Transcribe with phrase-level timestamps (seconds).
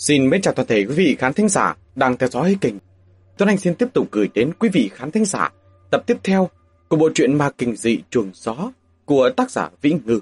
[0.00, 2.74] Xin mến chào toàn thể quý vị khán thính giả đang theo dõi kênh.
[3.38, 5.52] Tuấn Anh xin tiếp tục gửi đến quý vị khán thính giả
[5.90, 6.48] tập tiếp theo
[6.88, 8.72] của bộ truyện ma kinh dị chuồng gió
[9.04, 10.20] của tác giả Vĩ Ngư.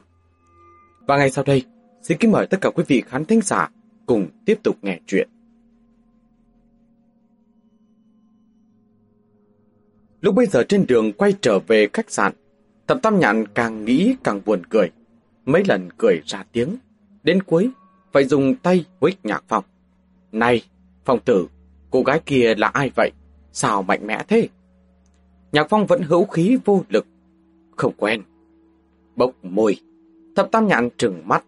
[1.07, 1.65] Và ngay sau đây,
[2.03, 3.71] xin kính mời tất cả quý vị khán thính giả
[4.07, 5.29] cùng tiếp tục nghe chuyện.
[10.21, 12.33] Lúc bây giờ trên đường quay trở về khách sạn,
[12.87, 14.91] Thập Tam Nhạn càng nghĩ càng buồn cười.
[15.45, 16.77] Mấy lần cười ra tiếng,
[17.23, 17.71] đến cuối
[18.19, 19.65] phải dùng tay huých nhạc phong.
[20.33, 20.63] Này,
[21.05, 21.49] phong tử,
[21.91, 23.11] cô gái kia là ai vậy?
[23.53, 24.49] Sao mạnh mẽ thế?
[25.53, 27.07] Nhạc phong vẫn hữu khí vô lực.
[27.77, 28.23] Không quen.
[29.17, 29.77] Bốc môi.
[30.37, 31.45] Thập tam nhạn trừng mắt.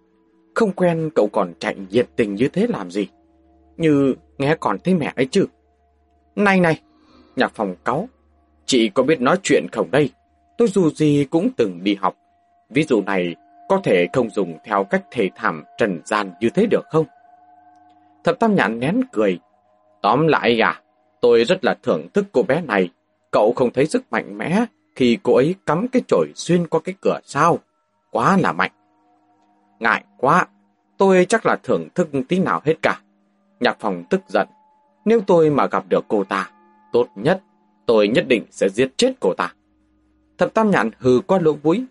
[0.54, 3.08] Không quen cậu còn chạy nhiệt tình như thế làm gì?
[3.76, 5.46] Như nghe còn thấy mẹ ấy chứ.
[6.36, 6.80] Này này,
[7.36, 8.08] nhạc phong cáu.
[8.66, 10.10] Chị có biết nói chuyện không đây?
[10.58, 12.14] Tôi dù gì cũng từng đi học.
[12.68, 13.36] Ví dụ này
[13.70, 17.06] có thể không dùng theo cách thể thảm trần gian như thế được không?
[18.24, 19.38] Thập Tam Nhãn nén cười.
[20.02, 20.80] Tóm lại à,
[21.20, 22.88] tôi rất là thưởng thức cô bé này.
[23.30, 24.64] Cậu không thấy sức mạnh mẽ
[24.96, 27.58] khi cô ấy cắm cái chổi xuyên qua cái cửa sao?
[28.10, 28.70] Quá là mạnh.
[29.78, 30.46] Ngại quá,
[30.98, 33.00] tôi chắc là thưởng thức tí nào hết cả.
[33.60, 34.48] Nhạc phòng tức giận.
[35.04, 36.50] Nếu tôi mà gặp được cô ta,
[36.92, 37.42] tốt nhất,
[37.86, 39.54] tôi nhất định sẽ giết chết cô ta.
[40.38, 41.84] Thập Tam Nhãn hừ qua lỗ mũi,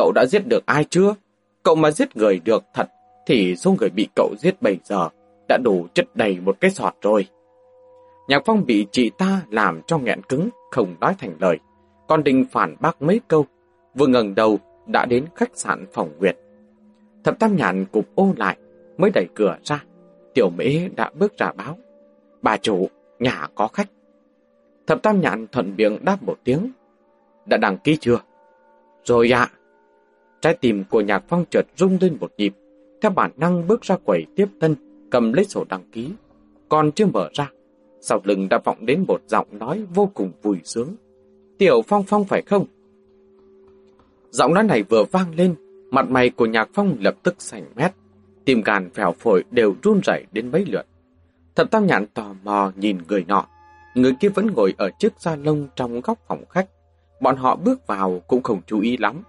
[0.00, 1.14] Cậu đã giết được ai chưa?
[1.62, 2.88] Cậu mà giết người được thật,
[3.26, 5.08] thì số người bị cậu giết bây giờ
[5.48, 7.26] đã đủ chất đầy một cái sọt rồi.
[8.28, 11.58] Nhạc Phong bị chị ta làm cho nghẹn cứng, không nói thành lời.
[12.08, 13.46] Còn định phản bác mấy câu,
[13.94, 16.36] vừa ngẩng đầu đã đến khách sạn phòng Nguyệt.
[17.24, 18.56] Thập Tam Nhàn cụp ô lại,
[18.98, 19.84] mới đẩy cửa ra.
[20.34, 21.78] Tiểu mỹ đã bước ra báo.
[22.42, 23.88] Bà chủ, nhà có khách.
[24.86, 26.70] Thập Tam Nhàn thuận miệng đáp một tiếng.
[27.46, 28.18] Đã đăng ký chưa?
[29.04, 29.50] Rồi ạ.
[30.40, 32.54] Trái tim của Nhạc Phong chợt rung lên một nhịp,
[33.02, 34.74] theo bản năng bước ra quầy tiếp tân,
[35.10, 36.12] cầm lấy sổ đăng ký.
[36.68, 37.50] Còn chưa mở ra,
[38.00, 40.94] sau lưng đã vọng đến một giọng nói vô cùng vui sướng.
[41.58, 42.66] Tiểu Phong Phong phải không?
[44.30, 45.54] Giọng nói này vừa vang lên,
[45.90, 47.92] mặt mày của Nhạc Phong lập tức sành mét,
[48.44, 50.86] tim gan phèo phổi đều run rẩy đến mấy lượt.
[51.54, 53.46] Thập Tam Nhãn tò mò nhìn người nọ,
[53.94, 56.68] người kia vẫn ngồi ở chiếc da lông trong góc phòng khách.
[57.20, 59.22] Bọn họ bước vào cũng không chú ý lắm,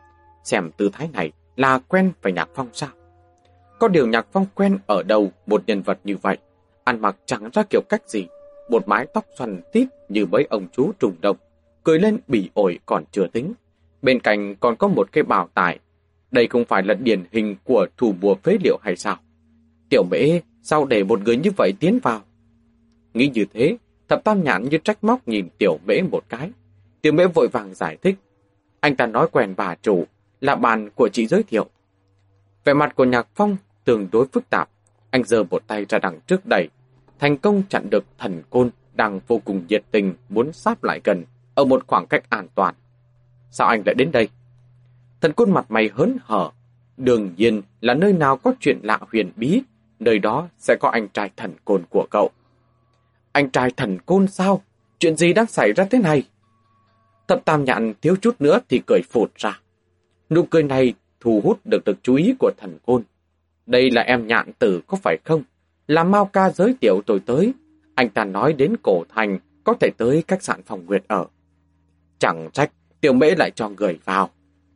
[0.44, 2.90] xem tư thái này là quen với Nhạc Phong sao?
[3.80, 6.38] Có điều Nhạc Phong quen ở đâu một nhân vật như vậy,
[6.84, 8.28] ăn mặc chẳng ra kiểu cách gì,
[8.70, 11.38] một mái tóc xoăn tít như mấy ông chú trùng đông,
[11.84, 13.54] cười lên bỉ ổi còn chưa tính.
[14.02, 15.80] Bên cạnh còn có một cái bảo tải,
[16.32, 19.18] đây không phải là điển hình của thủ bùa phế liệu hay sao?
[19.90, 22.22] Tiểu mễ, sao để một người như vậy tiến vào?
[23.14, 23.78] Nghĩ như thế,
[24.10, 26.52] thập tam nhãn như trách móc nhìn tiểu mễ một cái.
[27.02, 28.16] Tiểu mễ vội vàng giải thích.
[28.80, 30.06] Anh ta nói quen bà chủ,
[30.42, 31.66] là bạn của chị giới thiệu.
[32.64, 34.70] Vẻ mặt của Nhạc Phong tương đối phức tạp.
[35.10, 36.70] Anh giơ một tay ra đằng trước đẩy,
[37.20, 41.24] thành công chặn được thần côn đang vô cùng nhiệt tình muốn sáp lại gần
[41.56, 42.76] ở một khoảng cách an toàn.
[43.52, 44.30] Sao anh lại đến đây?
[45.22, 46.52] Thần côn mặt mày hớn hở.
[46.98, 49.62] Đương nhiên là nơi nào có chuyện lạ huyền bí,
[50.00, 52.30] nơi đó sẽ có anh trai thần côn của cậu.
[53.32, 54.62] Anh trai thần côn sao?
[55.00, 56.24] Chuyện gì đang xảy ra thế này?
[57.28, 59.60] Thập tam nhạn thiếu chút nữa thì cười phụt ra.
[60.32, 63.04] Nụ cười này thu hút được được chú ý của thần côn.
[63.66, 65.44] Đây là em nhạn tử có phải không?
[65.88, 67.54] Là Mao ca giới thiệu tôi tới.
[67.96, 71.26] Anh ta nói đến cổ thành, có thể tới khách sạn phòng nguyệt ở.
[72.20, 72.72] Chẳng trách
[73.02, 74.30] tiểu mễ lại cho người vào.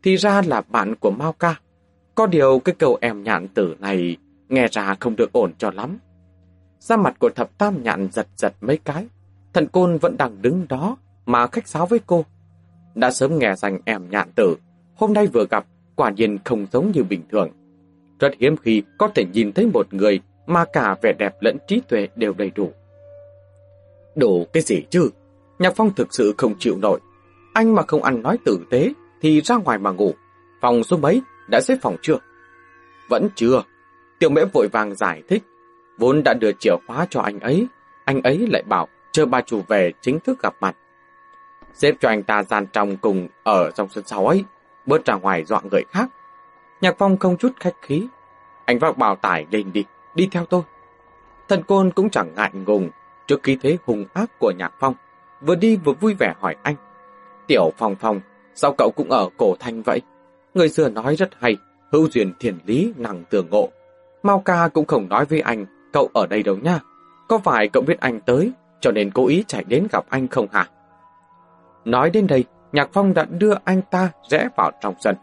[0.03, 1.55] Thì ra là bạn của Mao ca.
[2.16, 4.17] Có điều cái câu em nhạn tử này
[4.49, 5.97] nghe ra không được ổn cho lắm.
[6.79, 9.07] Da mặt của thập tam nhạn giật giật mấy cái.
[9.53, 12.25] Thần côn vẫn đang đứng đó mà khách sáo với cô.
[12.95, 14.55] Đã sớm nghe rằng em nhạn tử
[14.95, 17.50] hôm nay vừa gặp, quả nhiên không giống như bình thường.
[18.19, 21.81] Rất hiếm khi có thể nhìn thấy một người mà cả vẻ đẹp lẫn trí
[21.88, 22.72] tuệ đều đầy đủ.
[24.16, 25.09] Đủ cái gì chứ?
[25.59, 26.99] Nhạc Phong thực sự không chịu nổi.
[27.53, 30.14] Anh mà không ăn nói tử tế thì ra ngoài mà ngủ.
[30.61, 32.17] Phòng số mấy đã xếp phòng chưa?
[33.09, 33.64] Vẫn chưa.
[34.19, 35.43] Tiểu mễ vội vàng giải thích.
[35.97, 37.67] Vốn đã đưa chìa khóa cho anh ấy.
[38.05, 40.75] Anh ấy lại bảo chờ bà chủ về chính thức gặp mặt.
[41.73, 44.43] Xếp cho anh ta gian trong cùng ở trong sân sau ấy
[44.85, 46.09] bớt ra ngoài dọa người khác.
[46.82, 48.08] Nhạc Phong không chút khách khí.
[48.66, 49.85] Anh vác bào tải lên đi,
[50.16, 50.61] đi theo tôi.
[51.47, 52.90] Thần Côn cũng chẳng ngại ngùng
[53.28, 54.93] trước khí thế hùng ác của Nhạc Phong,
[55.41, 56.76] vừa đi vừa vui vẻ hỏi anh.
[57.47, 58.20] Tiểu Phong Phong,
[58.55, 60.02] sao cậu cũng ở cổ thanh vậy?
[60.53, 61.58] Người xưa nói rất hay,
[61.91, 63.70] hữu duyên thiền lý năng tường ngộ.
[64.23, 66.79] Mao ca cũng không nói với anh, cậu ở đây đâu nha.
[67.28, 70.47] Có phải cậu biết anh tới, cho nên cố ý chạy đến gặp anh không
[70.52, 70.67] hả?
[71.85, 72.43] Nói đến đây,
[72.75, 75.16] Nhạc Phong đã đưa anh ta rẽ vào trong sân.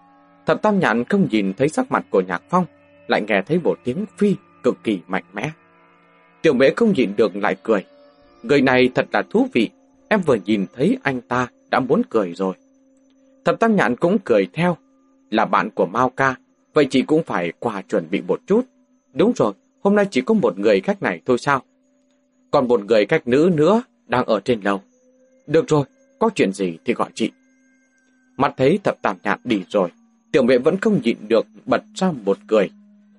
[0.47, 2.65] Thập Tam Nhạn không nhìn thấy sắc mặt của Nhạc Phong,
[3.09, 5.51] lại nghe thấy một tiếng phi cực kỳ mạnh mẽ.
[6.43, 7.85] Tiểu mễ không nhịn được lại cười.
[8.43, 9.71] Người này thật là thú vị,
[10.09, 12.55] em vừa nhìn thấy anh ta đã muốn cười rồi.
[13.45, 14.77] Thập Tam Nhạn cũng cười theo,
[15.31, 16.35] là bạn của Mao Ca,
[16.75, 18.63] vậy chị cũng phải qua chuẩn bị một chút.
[19.13, 19.53] Đúng rồi,
[19.83, 21.63] hôm nay chỉ có một người khách này thôi sao?
[22.51, 24.81] Còn một người khách nữ nữa đang ở trên lầu.
[25.47, 25.85] Được rồi,
[26.19, 27.31] có chuyện gì thì gọi chị.
[28.43, 29.91] Mắt thấy thập tam nhạn đi rồi,
[30.33, 32.71] tiểu mẹ vẫn không nhịn được bật ra một cười.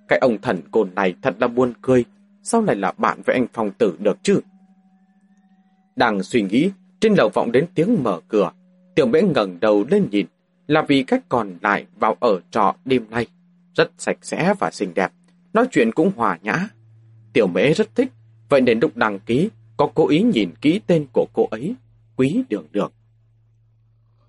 [0.08, 2.06] Cái ông thần côn này thật là buồn cười,
[2.42, 4.40] sao lại là bạn với anh phong tử được chứ?
[5.96, 8.52] Đang suy nghĩ, trên lầu vọng đến tiếng mở cửa,
[8.96, 10.26] tiểu mẹ ngẩng đầu lên nhìn,
[10.68, 13.28] là vì cách còn lại vào ở trọ đêm nay,
[13.76, 15.12] rất sạch sẽ và xinh đẹp,
[15.54, 16.68] nói chuyện cũng hòa nhã.
[17.34, 18.12] Tiểu mễ rất thích,
[18.50, 21.76] vậy nên lúc đăng ký, có cố ý nhìn kỹ tên của cô ấy,
[22.16, 22.92] Quý Đường Đường.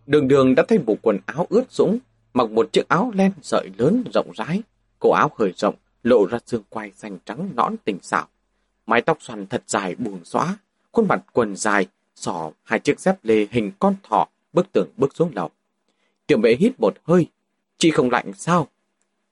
[0.07, 1.99] Đường Đường đã thay bộ quần áo ướt sũng,
[2.35, 4.63] mặc một chiếc áo len sợi lớn rộng rãi,
[4.99, 8.29] cổ áo hơi rộng, lộ ra xương quai xanh trắng nõn tình xảo.
[8.87, 10.57] Mái tóc xoăn thật dài buồn xóa,
[10.93, 15.17] khuôn mặt quần dài, sò hai chiếc dép lê hình con thỏ bước tường bước
[15.17, 15.51] xuống lầu.
[16.27, 17.27] Tiểu mẹ hít một hơi,
[17.79, 18.69] chị không lạnh sao?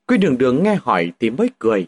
[0.06, 1.86] Quy đường đường nghe hỏi thì mới cười.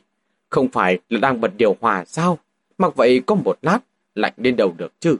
[0.50, 2.38] Không phải là đang bật điều hòa sao?
[2.78, 3.78] Mặc vậy có một lát,
[4.14, 5.16] lạnh đến đầu được chứ.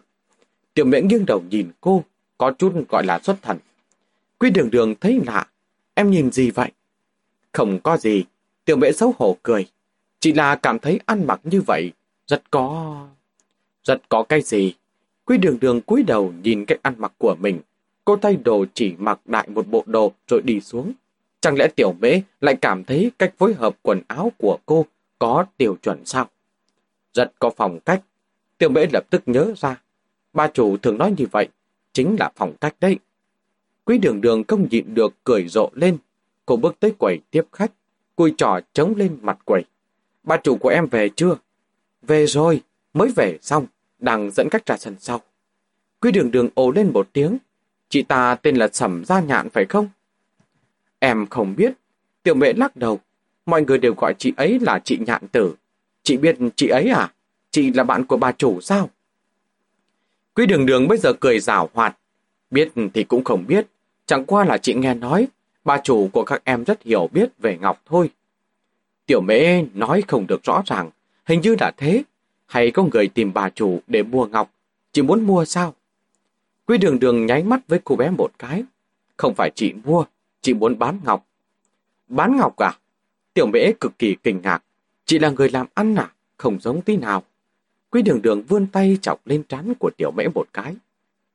[0.74, 2.04] Tiểu mẹ nghiêng đầu nhìn cô,
[2.38, 3.58] có chút gọi là xuất thần.
[4.38, 5.46] Quý đường đường thấy lạ,
[5.94, 6.70] em nhìn gì vậy?
[7.52, 8.24] Không có gì,
[8.64, 9.66] tiểu mẹ xấu hổ cười.
[10.20, 11.92] Chỉ là cảm thấy ăn mặc như vậy,
[12.26, 12.96] rất có...
[13.84, 14.74] Rất có cái gì?
[15.24, 17.60] Quý đường đường cúi đầu nhìn cách ăn mặc của mình.
[18.04, 20.92] Cô tay đồ chỉ mặc đại một bộ đồ rồi đi xuống.
[21.40, 24.86] Chẳng lẽ tiểu mễ lại cảm thấy cách phối hợp quần áo của cô
[25.18, 26.28] có tiêu chuẩn sao?
[27.12, 28.02] Rất có phong cách.
[28.58, 29.80] Tiểu mễ lập tức nhớ ra.
[30.32, 31.48] Ba chủ thường nói như vậy,
[31.94, 32.98] chính là phòng khách đấy.
[33.84, 35.98] Quý đường đường không nhịn được cười rộ lên.
[36.46, 37.72] Cô bước tới quầy tiếp khách,
[38.16, 39.64] cùi trò trống lên mặt quầy.
[40.22, 41.36] Bà chủ của em về chưa?
[42.02, 42.62] Về rồi,
[42.94, 43.66] mới về xong,
[43.98, 45.20] đang dẫn khách ra sân sau.
[46.00, 47.38] Quý đường đường ồ lên một tiếng.
[47.88, 49.88] Chị ta tên là Sẩm Gia Nhạn phải không?
[50.98, 51.72] Em không biết.
[52.22, 53.00] Tiểu mẹ lắc đầu.
[53.46, 55.54] Mọi người đều gọi chị ấy là chị Nhạn Tử.
[56.02, 57.12] Chị biết chị ấy à?
[57.50, 58.90] Chị là bạn của bà chủ sao?
[60.34, 61.98] Quý đường đường bây giờ cười rảo hoạt.
[62.50, 63.66] Biết thì cũng không biết.
[64.06, 65.28] Chẳng qua là chị nghe nói,
[65.64, 68.10] bà chủ của các em rất hiểu biết về Ngọc thôi.
[69.06, 70.90] Tiểu mễ nói không được rõ ràng,
[71.24, 72.02] hình như đã thế.
[72.46, 74.50] Hay có người tìm bà chủ để mua Ngọc,
[74.94, 75.74] Chị muốn mua sao?
[76.66, 78.64] Quý đường đường nháy mắt với cô bé một cái.
[79.16, 80.04] Không phải chị mua,
[80.40, 81.26] chị muốn bán Ngọc.
[82.08, 82.78] Bán Ngọc à?
[83.34, 84.62] Tiểu mễ cực kỳ kinh ngạc.
[85.04, 86.12] Chị là người làm ăn à?
[86.36, 87.22] Không giống tí nào.
[87.94, 90.76] Quý đường đường vươn tay chọc lên trán của tiểu mễ một cái.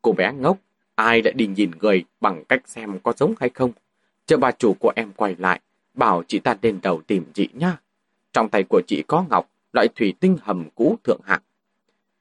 [0.01, 0.57] Cô bé ngốc,
[0.95, 3.71] ai đã đi nhìn người bằng cách xem có giống hay không.
[4.25, 5.61] Chờ bà chủ của em quay lại,
[5.94, 7.77] bảo chị ta lên đầu tìm chị nha.
[8.33, 11.41] Trong tay của chị có ngọc, loại thủy tinh hầm cũ thượng hạng.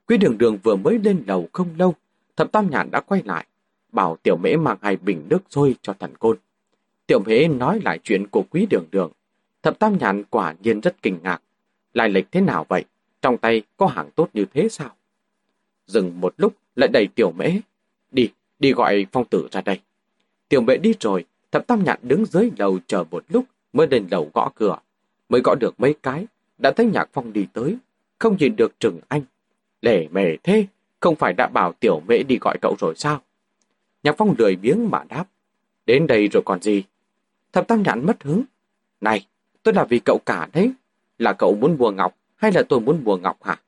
[0.07, 1.95] Quý đường đường vừa mới lên lầu không lâu,
[2.35, 3.45] thập tam nhàn đã quay lại,
[3.91, 6.37] bảo tiểu mễ mang hai bình nước sôi cho thần côn.
[7.07, 9.11] Tiểu mễ nói lại chuyện của quý đường đường.
[9.63, 11.41] Thập tam nhàn quả nhiên rất kinh ngạc.
[11.93, 12.85] Lai lịch thế nào vậy?
[13.21, 14.95] Trong tay có hàng tốt như thế sao?
[15.87, 17.51] Dừng một lúc lại đẩy tiểu mễ.
[18.11, 18.29] Đi,
[18.59, 19.79] đi gọi phong tử ra đây.
[20.49, 24.07] Tiểu mễ đi rồi, thập tam nhạn đứng dưới lầu chờ một lúc mới lên
[24.11, 24.77] lầu gõ cửa.
[25.29, 26.27] Mới gõ được mấy cái,
[26.57, 27.77] đã thấy nhạc phong đi tới.
[28.19, 29.21] Không nhìn được trừng anh.
[29.81, 30.65] lẻ mề thế,
[30.99, 33.21] không phải đã bảo tiểu mễ đi gọi cậu rồi sao?
[34.03, 35.25] Nhạc phong lười biếng mà đáp.
[35.85, 36.83] Đến đây rồi còn gì?
[37.53, 38.43] Thập tam nhạn mất hứng.
[39.01, 39.25] Này,
[39.63, 40.71] tôi là vì cậu cả đấy.
[41.17, 43.59] Là cậu muốn mua ngọc hay là tôi muốn mua ngọc hả?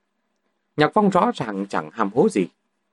[0.76, 2.46] Nhạc phong rõ ràng chẳng ham hố gì.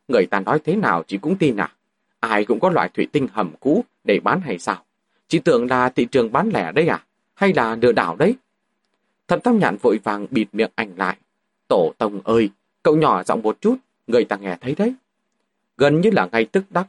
[0.08, 1.72] Người ta nói thế nào chị cũng tin à?
[2.20, 4.84] Ai cũng có loại thủy tinh hầm cũ để bán hay sao?
[5.28, 7.06] Chị tưởng là thị trường bán lẻ đấy à?
[7.34, 8.36] Hay là lừa đảo đấy?
[9.28, 11.18] Thập tam nhạn vội vàng bịt miệng ảnh lại.
[11.68, 12.50] Tổ tông ơi,
[12.84, 14.94] cậu nhỏ giọng một chút, người ta nghe thấy đấy.
[15.78, 16.88] Gần như là ngay tức đắc,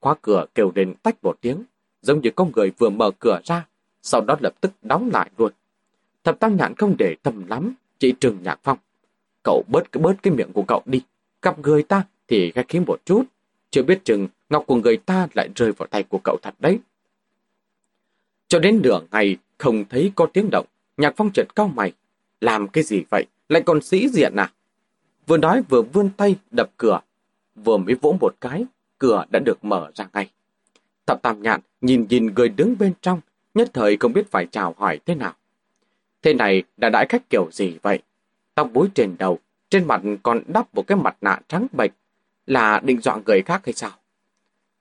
[0.00, 1.64] khóa cửa kêu đến tách một tiếng,
[2.02, 3.66] giống như con người vừa mở cửa ra,
[4.02, 5.52] sau đó lập tức đóng lại luôn.
[6.24, 8.78] Thập tam nhạn không để tâm lắm, chị Trừng Nhạc Phong.
[9.44, 11.02] Cậu bớt cái bớt cái miệng của cậu đi,
[11.42, 13.24] gặp người ta thì khách khí một chút,
[13.70, 16.78] chưa biết chừng ngọc của người ta lại rơi vào tay của cậu thật đấy.
[18.48, 20.66] Cho đến nửa ngày không thấy có tiếng động,
[20.96, 21.92] Nhạc Phong chợt cao mày.
[22.40, 23.26] Làm cái gì vậy?
[23.48, 24.52] Lại còn sĩ diện à?
[25.26, 27.00] Vừa nói vừa vươn tay đập cửa.
[27.54, 28.64] Vừa mới vỗ một cái,
[28.98, 30.30] cửa đã được mở ra ngay.
[31.06, 33.20] Thập Tam Nhạn nhìn nhìn người đứng bên trong,
[33.54, 35.34] nhất thời không biết phải chào hỏi thế nào.
[36.22, 37.98] Thế này đã đãi khách kiểu gì vậy?
[38.54, 39.38] Tóc búi trên đầu,
[39.70, 41.90] trên mặt còn đắp một cái mặt nạ trắng bệch,
[42.46, 43.90] là định dọa người khác hay sao?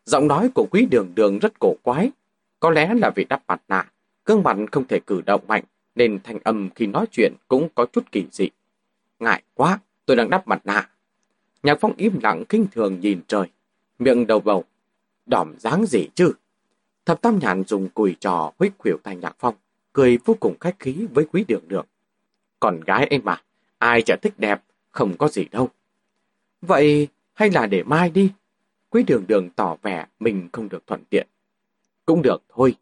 [0.05, 2.11] Giọng nói của quý đường đường rất cổ quái,
[2.59, 3.91] có lẽ là vì đắp mặt nạ,
[4.25, 5.63] gương mặt không thể cử động mạnh,
[5.95, 8.49] nên thanh âm khi nói chuyện cũng có chút kỳ dị.
[9.19, 10.89] Ngại quá, tôi đang đắp mặt nạ.
[11.63, 13.47] Nhạc Phong im lặng kinh thường nhìn trời,
[13.99, 14.63] miệng đầu bầu.
[15.25, 16.33] Đỏm dáng gì chứ?
[17.05, 19.55] Thập Tam nhàn dùng cùi trò huyết khuỷu tay Nhạc Phong,
[19.99, 21.85] cười vô cùng khách khí với quý đường đường.
[22.59, 23.41] Còn gái em mà,
[23.77, 25.69] ai chả thích đẹp, không có gì đâu.
[26.61, 28.31] Vậy hay là để mai đi?
[28.89, 31.27] Quý đường đường tỏ vẻ mình không được thuận tiện.
[32.05, 32.75] Cũng được thôi.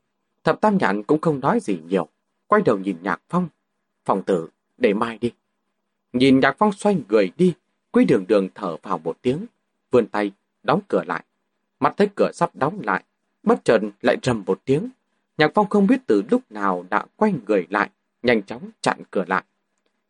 [0.44, 2.08] Thập Tam Nhạn cũng không nói gì nhiều.
[2.48, 3.50] Quay đầu nhìn Nhạc Phong.
[4.06, 5.32] Phòng tử, để mai đi.
[6.14, 7.54] Nhìn Nhạc Phong xoay người đi,
[7.92, 9.46] Quý đường đường thở vào một tiếng,
[9.92, 10.32] vươn tay,
[10.64, 11.24] đóng cửa lại.
[11.80, 13.04] Mắt thấy cửa sắp đóng lại,
[13.44, 14.90] bất chợt lại rầm một tiếng.
[15.38, 17.90] Nhạc Phong không biết từ lúc nào đã quay người lại,
[18.24, 19.44] nhanh chóng chặn cửa lại.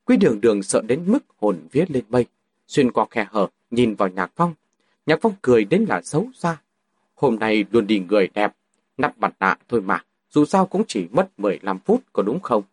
[0.05, 2.25] Quý đường đường sợ đến mức hồn vía lên mây,
[2.67, 4.53] xuyên qua khe hở, nhìn vào Nhạc Phong.
[5.05, 6.57] Nhạc Phong cười đến là xấu xa.
[7.15, 8.53] Hôm nay luôn đi người đẹp,
[8.97, 12.63] nắp mặt nạ thôi mà, dù sao cũng chỉ mất 15 phút có đúng không?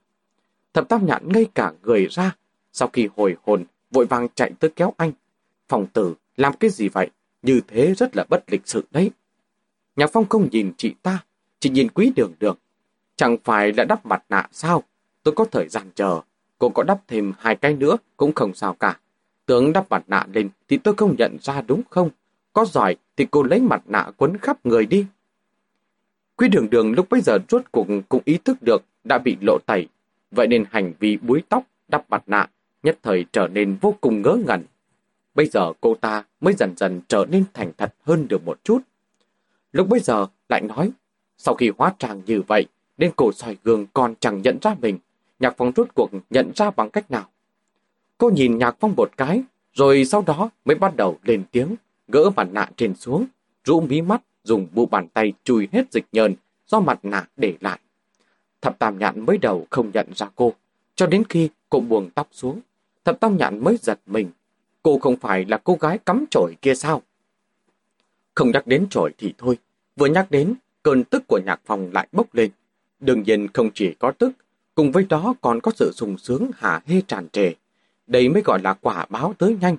[0.72, 2.36] Thập tam nhạn ngay cả người ra,
[2.72, 5.12] sau khi hồi hồn, vội vàng chạy tới kéo anh.
[5.68, 7.10] Phòng tử, làm cái gì vậy?
[7.42, 9.10] Như thế rất là bất lịch sự đấy.
[9.96, 11.24] Nhạc Phong không nhìn chị ta,
[11.64, 12.56] chỉ nhìn quý đường đường.
[13.16, 14.82] Chẳng phải là đắp mặt nạ sao?
[15.22, 16.20] Tôi có thời gian chờ.
[16.58, 18.98] Cô có đắp thêm hai cái nữa cũng không sao cả.
[19.46, 22.10] tướng đắp mặt nạ lên thì tôi không nhận ra đúng không?
[22.52, 25.06] Có giỏi thì cô lấy mặt nạ quấn khắp người đi.
[26.36, 29.58] Quý đường đường lúc bây giờ rốt cuộc cũng ý thức được đã bị lộ
[29.66, 29.88] tẩy.
[30.30, 32.46] Vậy nên hành vi búi tóc, đắp mặt nạ
[32.82, 34.62] nhất thời trở nên vô cùng ngớ ngẩn.
[35.34, 38.78] Bây giờ cô ta mới dần dần trở nên thành thật hơn được một chút.
[39.72, 40.90] Lúc bây giờ lại nói,
[41.38, 42.66] sau khi hóa trang như vậy,
[42.98, 44.98] nên cổ soi gương còn chẳng nhận ra mình.
[45.38, 47.28] Nhạc Phong rốt cuộc nhận ra bằng cách nào.
[48.18, 51.76] Cô nhìn Nhạc Phong một cái, rồi sau đó mới bắt đầu lên tiếng,
[52.08, 53.26] gỡ mặt nạ trên xuống,
[53.64, 56.34] rũ mí mắt, dùng bộ bàn tay chùi hết dịch nhờn
[56.66, 57.78] do mặt nạ để lại.
[58.60, 60.52] Thập Tam Nhạn mới đầu không nhận ra cô,
[60.94, 62.60] cho đến khi cô buông tóc xuống,
[63.04, 64.30] Thập Tam Nhạn mới giật mình.
[64.82, 67.02] Cô không phải là cô gái cắm trổi kia sao?
[68.34, 69.58] Không nhắc đến trổi thì thôi.
[69.96, 72.50] Vừa nhắc đến, cơn tức của nhạc phòng lại bốc lên.
[73.00, 74.30] Đương nhiên không chỉ có tức,
[74.74, 77.52] cùng với đó còn có sự sung sướng hả hê tràn trề.
[78.06, 79.76] Đây mới gọi là quả báo tới nhanh.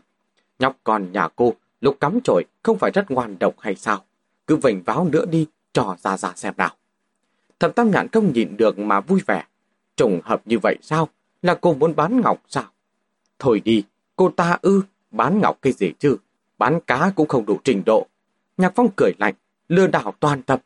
[0.60, 4.04] Nhóc con nhà cô, lúc cắm trội, không phải rất ngoan độc hay sao?
[4.48, 6.76] Cứ vành váo nữa đi, trò ra ra xem nào.
[7.60, 9.46] Thập Tam nhãn không nhìn được mà vui vẻ.
[9.98, 11.10] Trùng hợp như vậy sao?
[11.42, 12.66] Là cô muốn bán ngọc sao?
[13.40, 13.84] Thôi đi,
[14.16, 14.82] cô ta ư,
[15.12, 16.18] bán ngọc cái gì chứ,
[16.58, 18.08] bán cá cũng không đủ trình độ.
[18.58, 19.34] Nhạc Phong cười lạnh,
[19.68, 20.62] lừa đảo toàn tập.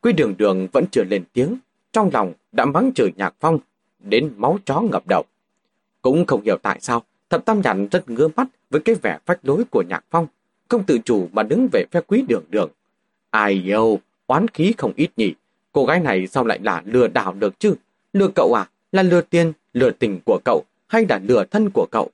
[0.00, 1.56] Quy đường đường vẫn chưa lên tiếng,
[1.92, 3.58] trong lòng đã mắng chửi Nhạc Phong,
[3.98, 5.24] đến máu chó ngập đầu.
[6.02, 9.38] Cũng không hiểu tại sao, thập tam nhạn rất ngứa mắt với cái vẻ phách
[9.42, 10.26] lối của Nhạc Phong,
[10.68, 12.70] không tự chủ mà đứng về phe quý đường đường.
[13.30, 15.34] Ai yêu, oán khí không ít nhỉ,
[15.72, 17.74] cô gái này sao lại là lừa đảo được chứ?
[18.12, 18.68] Lừa cậu à?
[18.92, 22.10] Là lừa tiền, lừa tình của cậu, hay là lừa thân của cậu.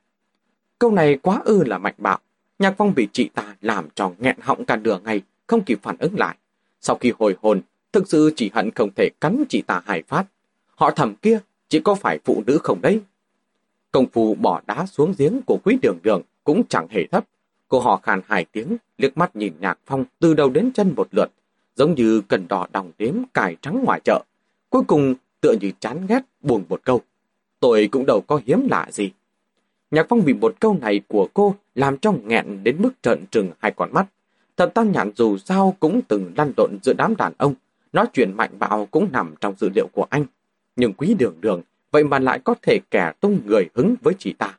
[0.78, 2.18] Câu này quá ư là mạnh bạo.
[2.58, 5.96] Nhạc Phong bị chị ta làm cho nghẹn họng cả nửa ngày, không kịp phản
[5.98, 6.36] ứng lại.
[6.80, 7.60] Sau khi hồi hồn,
[7.96, 10.24] thực sự chỉ hận không thể cắn chị ta hài phát.
[10.74, 11.38] Họ thầm kia,
[11.68, 13.00] chỉ có phải phụ nữ không đấy?
[13.92, 17.24] Công phu bỏ đá xuống giếng của quý đường đường cũng chẳng hề thấp.
[17.68, 21.08] Cô họ khàn hai tiếng, liếc mắt nhìn Nhạc Phong từ đầu đến chân một
[21.10, 21.30] lượt,
[21.76, 24.22] giống như cần đỏ đồng đếm cài trắng ngoài chợ.
[24.70, 27.02] Cuối cùng tựa như chán ghét buồn một câu
[27.60, 29.10] tôi cũng đâu có hiếm lạ gì.
[29.90, 33.50] Nhạc Phong bị một câu này của cô làm cho nghẹn đến mức trợn trừng
[33.58, 34.06] hai con mắt.
[34.56, 37.54] Thật tam nhạn dù sao cũng từng lăn lộn giữa đám đàn ông,
[37.96, 40.24] nói chuyện mạnh bạo cũng nằm trong dữ liệu của anh.
[40.76, 44.32] Nhưng quý đường đường, vậy mà lại có thể kẻ tung người hứng với chị
[44.32, 44.58] ta.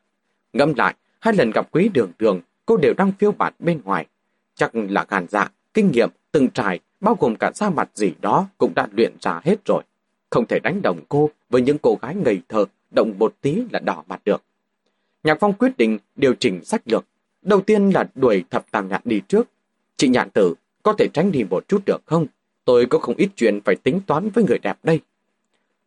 [0.52, 4.06] Ngâm lại, hai lần gặp quý đường đường, cô đều đang phiêu bạt bên ngoài.
[4.54, 8.46] Chắc là gàn dạ, kinh nghiệm, từng trải, bao gồm cả da mặt gì đó
[8.58, 9.82] cũng đã luyện ra hết rồi.
[10.30, 12.64] Không thể đánh đồng cô với những cô gái ngây thơ
[12.94, 14.42] động một tí là đỏ mặt được.
[15.24, 17.04] Nhạc Phong quyết định điều chỉnh sách lược.
[17.42, 19.48] Đầu tiên là đuổi thập tàng nhạn đi trước.
[19.96, 22.26] Chị nhạn tử, có thể tránh đi một chút được không?
[22.68, 25.00] Tôi có không ít chuyện phải tính toán với người đẹp đây.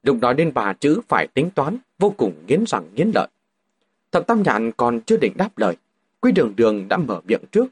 [0.03, 3.27] Lúc nói đến bà chữ phải tính toán, vô cùng nghiến răng nghiến lợi.
[4.11, 5.75] Thập tam nhạn còn chưa định đáp lời.
[6.21, 7.65] Quy đường đường đã mở miệng trước.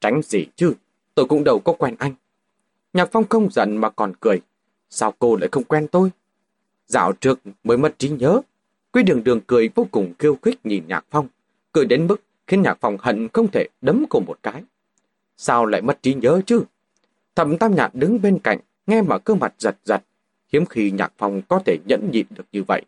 [0.00, 0.74] Tránh gì chứ,
[1.14, 2.14] tôi cũng đâu có quen anh.
[2.92, 4.40] Nhạc Phong không giận mà còn cười.
[4.88, 6.10] Sao cô lại không quen tôi?
[6.86, 8.40] Dạo trước mới mất trí nhớ,
[8.92, 11.28] Quý đường đường cười vô cùng kêu khích nhìn Nhạc Phong,
[11.72, 14.62] cười đến mức khiến Nhạc Phong hận không thể đấm cô một cái.
[15.36, 16.64] Sao lại mất trí nhớ chứ?
[17.34, 20.02] Thẩm Tam Nhạn đứng bên cạnh, nghe mà cơ mặt giật giật.
[20.52, 22.82] Hiếm khi Nhạc Phong có thể nhẫn nhịn được như vậy.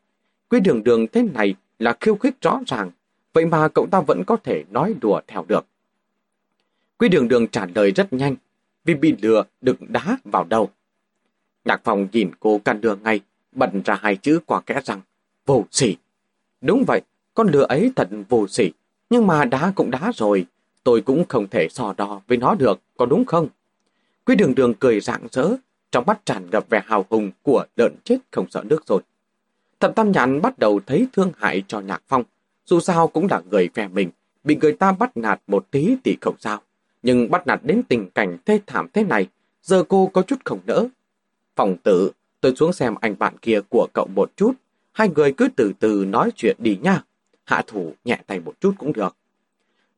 [0.49, 2.90] quy đường đường thế này là khiêu khích rõ ràng,
[3.32, 5.66] vậy mà cậu ta vẫn có thể nói đùa theo được.
[6.99, 8.37] quy đường đường trả lời rất nhanh,
[8.84, 10.70] vì bị lừa đựng đá vào đầu.
[11.64, 13.20] Nhạc Phong nhìn cô căn đường ngay,
[13.52, 15.00] bật ra hai chữ qua kẽ răng
[15.46, 15.96] vô sỉ.
[16.61, 17.00] Đúng vậy,
[17.34, 18.70] con lừa ấy thật vô sỉ.
[19.11, 20.46] Nhưng mà đá cũng đá rồi,
[20.84, 23.49] tôi cũng không thể so đo với nó được, có đúng không?
[24.26, 25.56] Quý đường đường cười rạng rỡ,
[25.90, 29.02] trong mắt tràn ngập vẻ hào hùng của lợn chết không sợ nước rồi.
[29.80, 32.24] Thập Tam Nhãn bắt đầu thấy thương hại cho Nhạc Phong,
[32.64, 34.10] dù sao cũng là người phe mình,
[34.44, 36.60] bị người ta bắt nạt một tí thì không sao.
[37.02, 39.28] Nhưng bắt nạt đến tình cảnh thê thảm thế này,
[39.62, 40.88] giờ cô có chút không nỡ.
[41.56, 42.10] Phòng tử,
[42.40, 44.52] tôi xuống xem anh bạn kia của cậu một chút,
[44.92, 47.02] hai người cứ từ từ nói chuyện đi nha.
[47.44, 49.16] Hạ thủ nhẹ tay một chút cũng được.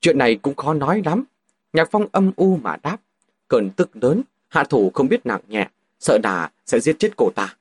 [0.00, 1.24] Chuyện này cũng khó nói lắm.
[1.72, 2.96] Nhạc Phong âm u mà đáp.
[3.54, 5.68] Cơn tức lớn, hạ thủ không biết nặng nhẹ,
[6.00, 7.56] sợ đà sẽ giết chết cô ta.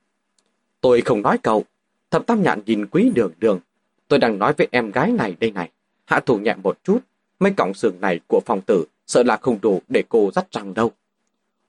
[0.80, 1.64] Tôi không nói cậu.
[2.10, 3.60] Thập tam nhạn nhìn quý đường đường.
[4.08, 5.70] Tôi đang nói với em gái này đây này.
[6.04, 6.98] Hạ thủ nhẹ một chút.
[7.40, 10.74] Mấy cọng xương này của phòng tử sợ là không đủ để cô dắt răng
[10.74, 10.92] đâu.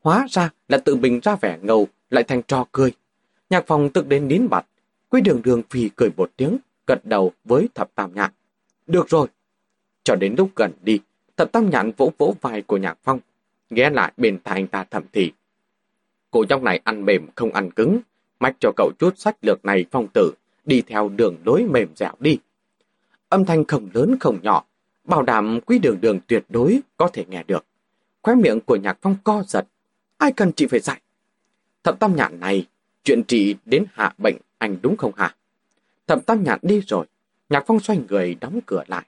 [0.01, 2.91] Hóa ra là tự mình ra vẻ ngầu lại thành trò cười.
[3.49, 4.65] Nhạc phòng tức đến nín mặt,
[5.09, 8.31] Quý đường đường phì cười một tiếng, gật đầu với thập tam nhạn.
[8.87, 9.27] Được rồi.
[10.03, 10.99] Cho đến lúc gần đi,
[11.37, 13.19] thập tam nhạn vỗ vỗ vai của nhạc phong,
[13.69, 15.31] ghé lại bên tai anh ta thầm thì.
[16.31, 17.99] Cô nhóc này ăn mềm không ăn cứng,
[18.39, 20.33] mách cho cậu chút sách lược này phong tử,
[20.65, 22.37] đi theo đường lối mềm dẻo đi.
[23.29, 24.65] Âm thanh không lớn không nhỏ,
[25.03, 27.65] bảo đảm quý đường đường tuyệt đối có thể nghe được.
[28.21, 29.65] Khóe miệng của nhạc phong co giật,
[30.17, 31.01] ai cần chị phải dạy.
[31.83, 32.67] Thập tam nhạn này,
[33.03, 35.35] chuyện trị đến hạ bệnh anh đúng không hả?
[36.07, 37.05] Thập tam nhạn đi rồi,
[37.49, 39.05] nhạc phong xoay người đóng cửa lại.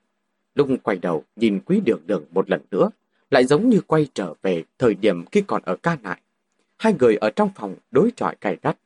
[0.55, 2.89] Lung quay đầu nhìn quý đường đường một lần nữa,
[3.29, 6.21] lại giống như quay trở về thời điểm khi còn ở ca nại.
[6.77, 8.77] Hai người ở trong phòng đối chọi cay gắt.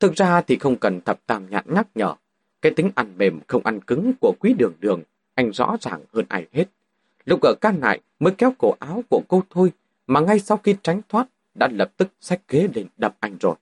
[0.00, 2.14] Thực ra thì không cần thập tam nhãn nhắc nhở.
[2.62, 5.02] Cái tính ăn mềm không ăn cứng của quý đường đường,
[5.34, 6.64] anh rõ ràng hơn ai hết.
[7.24, 9.72] Lúc ở ca nại mới kéo cổ áo của cô thôi,
[10.06, 13.54] mà ngay sau khi tránh thoát, đã lập tức xách ghế lên đập anh rồi.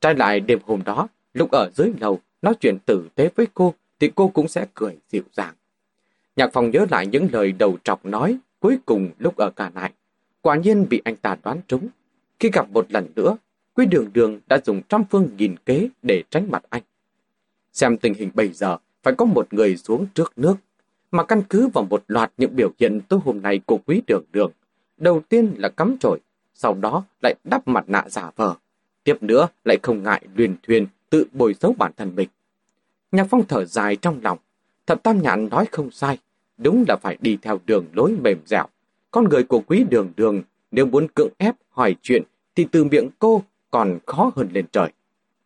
[0.00, 3.74] Trái lại đêm hôm đó, lúc ở dưới lầu, nói chuyện tử tế với cô,
[4.00, 5.54] thì cô cũng sẽ cười dịu dàng.
[6.36, 9.92] Nhạc phòng nhớ lại những lời đầu trọc nói cuối cùng lúc ở cả lại
[10.40, 11.88] Quả nhiên bị anh ta đoán trúng.
[12.38, 13.36] Khi gặp một lần nữa,
[13.74, 16.82] Quý Đường Đường đã dùng trăm phương nghìn kế để tránh mặt anh.
[17.72, 20.54] Xem tình hình bây giờ, phải có một người xuống trước nước.
[21.10, 24.24] Mà căn cứ vào một loạt những biểu hiện tối hôm nay của Quý Đường
[24.32, 24.52] Đường.
[24.96, 26.20] Đầu tiên là cắm trội,
[26.54, 28.54] sau đó lại đắp mặt nạ giả vờ.
[29.04, 32.28] Tiếp nữa lại không ngại luyền thuyền tự bồi xấu bản thân mình.
[33.12, 34.38] Nhạc phong thở dài trong lòng.
[34.86, 36.18] Thập Tam Nhạn nói không sai
[36.58, 38.66] đúng là phải đi theo đường lối mềm dẻo.
[39.10, 42.22] Con người của quý đường đường, nếu muốn cưỡng ép hỏi chuyện,
[42.54, 44.90] thì từ miệng cô còn khó hơn lên trời.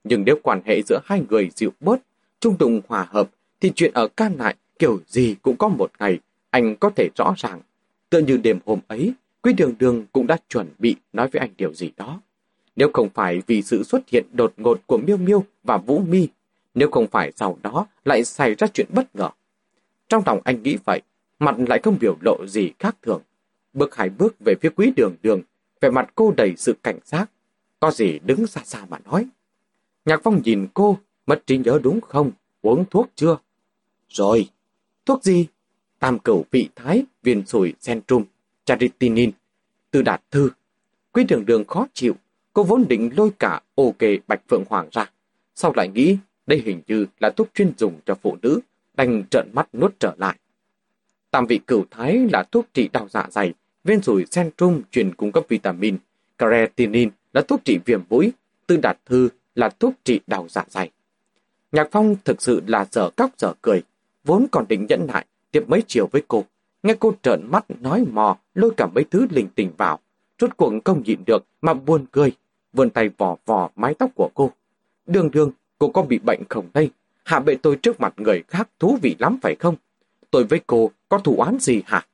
[0.05, 2.01] Nhưng nếu quan hệ giữa hai người dịu bớt,
[2.40, 6.18] trung tùng hòa hợp, thì chuyện ở can lại kiểu gì cũng có một ngày,
[6.51, 7.61] anh có thể rõ ràng.
[8.11, 11.51] Tựa như đêm hôm ấy, quý đường đường cũng đã chuẩn bị nói với anh
[11.57, 12.20] điều gì đó.
[12.77, 16.29] Nếu không phải vì sự xuất hiện đột ngột của Miêu Miêu và Vũ Mi,
[16.75, 19.29] nếu không phải sau đó lại xảy ra chuyện bất ngờ,
[20.12, 21.03] trong lòng anh nghĩ vậy,
[21.38, 23.22] mặt lại không biểu lộ gì khác thường.
[23.72, 25.42] Bước hai bước về phía quý đường đường,
[25.81, 27.31] vẻ mặt cô đầy sự cảnh giác.
[27.81, 29.27] Có gì đứng xa xa mà nói.
[30.05, 32.31] Nhạc Phong nhìn cô, mất trí nhớ đúng không?
[32.62, 33.37] Uống thuốc chưa?
[34.09, 34.48] Rồi.
[35.07, 35.46] Thuốc gì?
[35.98, 38.25] Tam cửu vị thái, viên sủi, centrum,
[38.64, 39.31] charitinin.
[39.90, 40.51] Từ đạt thư.
[41.12, 42.14] Quý đường đường khó chịu.
[42.53, 45.11] Cô vốn định lôi cả ok bạch phượng hoàng ra.
[45.55, 48.61] Sau lại nghĩ đây hình như là thuốc chuyên dùng cho phụ nữ
[49.03, 50.37] anh trợn mắt nuốt trở lại.
[51.31, 55.33] Tam vị cửu thái là thuốc trị đau dạ dày, viên sủi centrum truyền cung
[55.33, 55.97] cấp vitamin,
[56.38, 58.33] creatinin là thuốc trị viêm mũi,
[58.67, 60.91] tư đạt thư là thuốc trị đau dạ dày.
[61.73, 63.83] Nhạc Phong thực sự là dở cóc dở cười,
[64.25, 66.45] vốn còn định nhẫn lại tiếp mấy chiều với cô.
[66.83, 69.99] Nghe cô trợn mắt nói mò, lôi cả mấy thứ linh tình vào.
[70.38, 72.33] Rốt cuộc không nhịn được mà buồn cười,
[72.73, 74.51] vươn tay vò vò mái tóc của cô.
[75.07, 76.91] Đường đường, cô có bị bệnh không đây?
[77.25, 79.77] Hạ bệ tôi trước mặt người khác thú vị lắm phải không?
[80.31, 82.07] Tôi với cô có thủ án gì hả?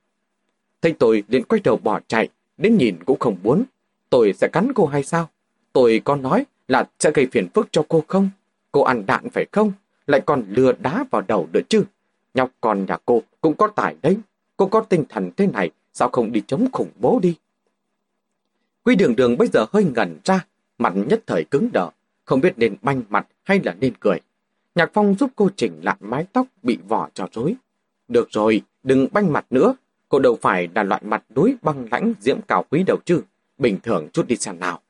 [0.81, 3.63] Thấy tôi liền quay đầu bỏ chạy, đến nhìn cũng không muốn.
[4.09, 5.29] Tôi sẽ cắn cô hay sao?
[5.73, 8.29] Tôi có nói là sẽ gây phiền phức cho cô không?
[8.71, 9.71] Cô ăn đạn phải không?
[10.07, 11.83] Lại còn lừa đá vào đầu nữa chứ?
[12.33, 14.17] Nhọc con nhà cô cũng có tài đấy.
[14.57, 17.35] Cô có tinh thần thế này, sao không đi chống khủng bố đi?
[18.83, 20.45] Quy đường đường bây giờ hơi ngẩn ra,
[20.77, 21.89] mặt nhất thời cứng đờ,
[22.25, 24.19] không biết nên banh mặt hay là nên cười.
[24.75, 27.55] Nhạc Phong giúp cô chỉnh lại mái tóc bị vỏ cho rối.
[28.07, 29.75] Được rồi, đừng banh mặt nữa.
[30.09, 33.21] Cô đâu phải là loại mặt đối băng lãnh diễm cao quý đầu chứ.
[33.57, 34.81] Bình thường chút đi xem nào.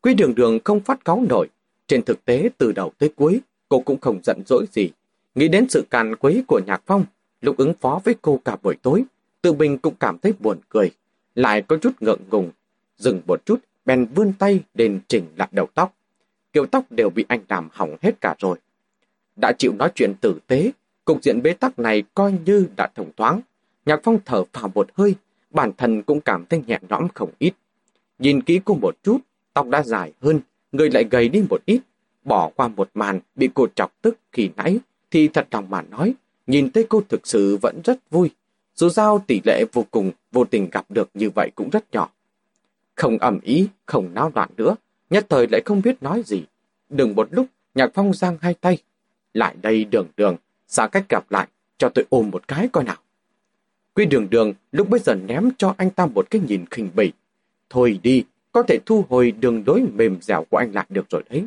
[0.00, 1.48] Quý đường đường không phát cáu nổi.
[1.86, 4.90] Trên thực tế từ đầu tới cuối, cô cũng không giận dỗi gì.
[5.34, 7.04] Nghĩ đến sự càn quấy của Nhạc Phong,
[7.40, 9.04] lúc ứng phó với cô cả buổi tối,
[9.42, 10.90] tự mình cũng cảm thấy buồn cười.
[11.34, 12.50] Lại có chút ngượng ngùng.
[12.98, 15.94] Dừng một chút, bèn vươn tay đến chỉnh lại đầu tóc.
[16.52, 18.58] Kiểu tóc đều bị anh làm hỏng hết cả rồi
[19.36, 20.72] đã chịu nói chuyện tử tế,
[21.04, 23.40] cục diện bế tắc này coi như đã thông thoáng.
[23.86, 25.14] Nhạc Phong thở phào một hơi,
[25.50, 27.54] bản thân cũng cảm thấy nhẹ nhõm không ít.
[28.18, 29.18] Nhìn kỹ cô một chút,
[29.54, 30.40] tóc đã dài hơn,
[30.72, 31.80] người lại gầy đi một ít.
[32.24, 34.78] Bỏ qua một màn bị cô chọc tức khi nãy,
[35.10, 36.14] thì thật lòng mà nói,
[36.46, 38.30] nhìn thấy cô thực sự vẫn rất vui.
[38.74, 42.10] Dù sao tỷ lệ vô cùng vô tình gặp được như vậy cũng rất nhỏ.
[42.94, 44.76] Không ẩm ý, không náo loạn nữa,
[45.10, 46.42] nhất thời lại không biết nói gì.
[46.88, 48.78] Đừng một lúc, Nhạc Phong giang hai tay.
[49.34, 50.36] Lại đây đường đường,
[50.68, 52.96] xa cách gặp lại, cho tôi ôm một cái coi nào.
[53.94, 57.12] Quy đường đường lúc bây giờ ném cho anh ta một cái nhìn khinh bỉ.
[57.70, 61.22] Thôi đi, có thể thu hồi đường lối mềm dẻo của anh lại được rồi
[61.30, 61.46] đấy.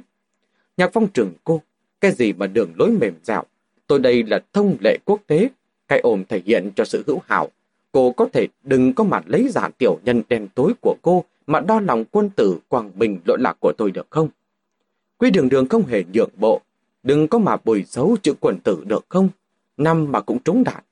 [0.78, 1.62] Nhạc phong trường cô,
[2.02, 3.44] cái gì mà đường lối mềm dẻo?
[3.88, 5.50] Tôi đây là thông lệ quốc tế,
[5.88, 7.50] cái ôm thể hiện cho sự hữu hảo.
[7.92, 11.60] Cô có thể đừng có mặt lấy giả tiểu nhân đen tối của cô mà
[11.60, 14.30] đo lòng quân tử Quảng Bình lỗi lạc của tôi được không?
[15.18, 16.62] Quy đường đường không hề nhượng bộ,
[17.04, 19.30] đừng có mà bồi xấu chữ quần tử được không?
[19.78, 20.84] Năm mà cũng trúng đạn.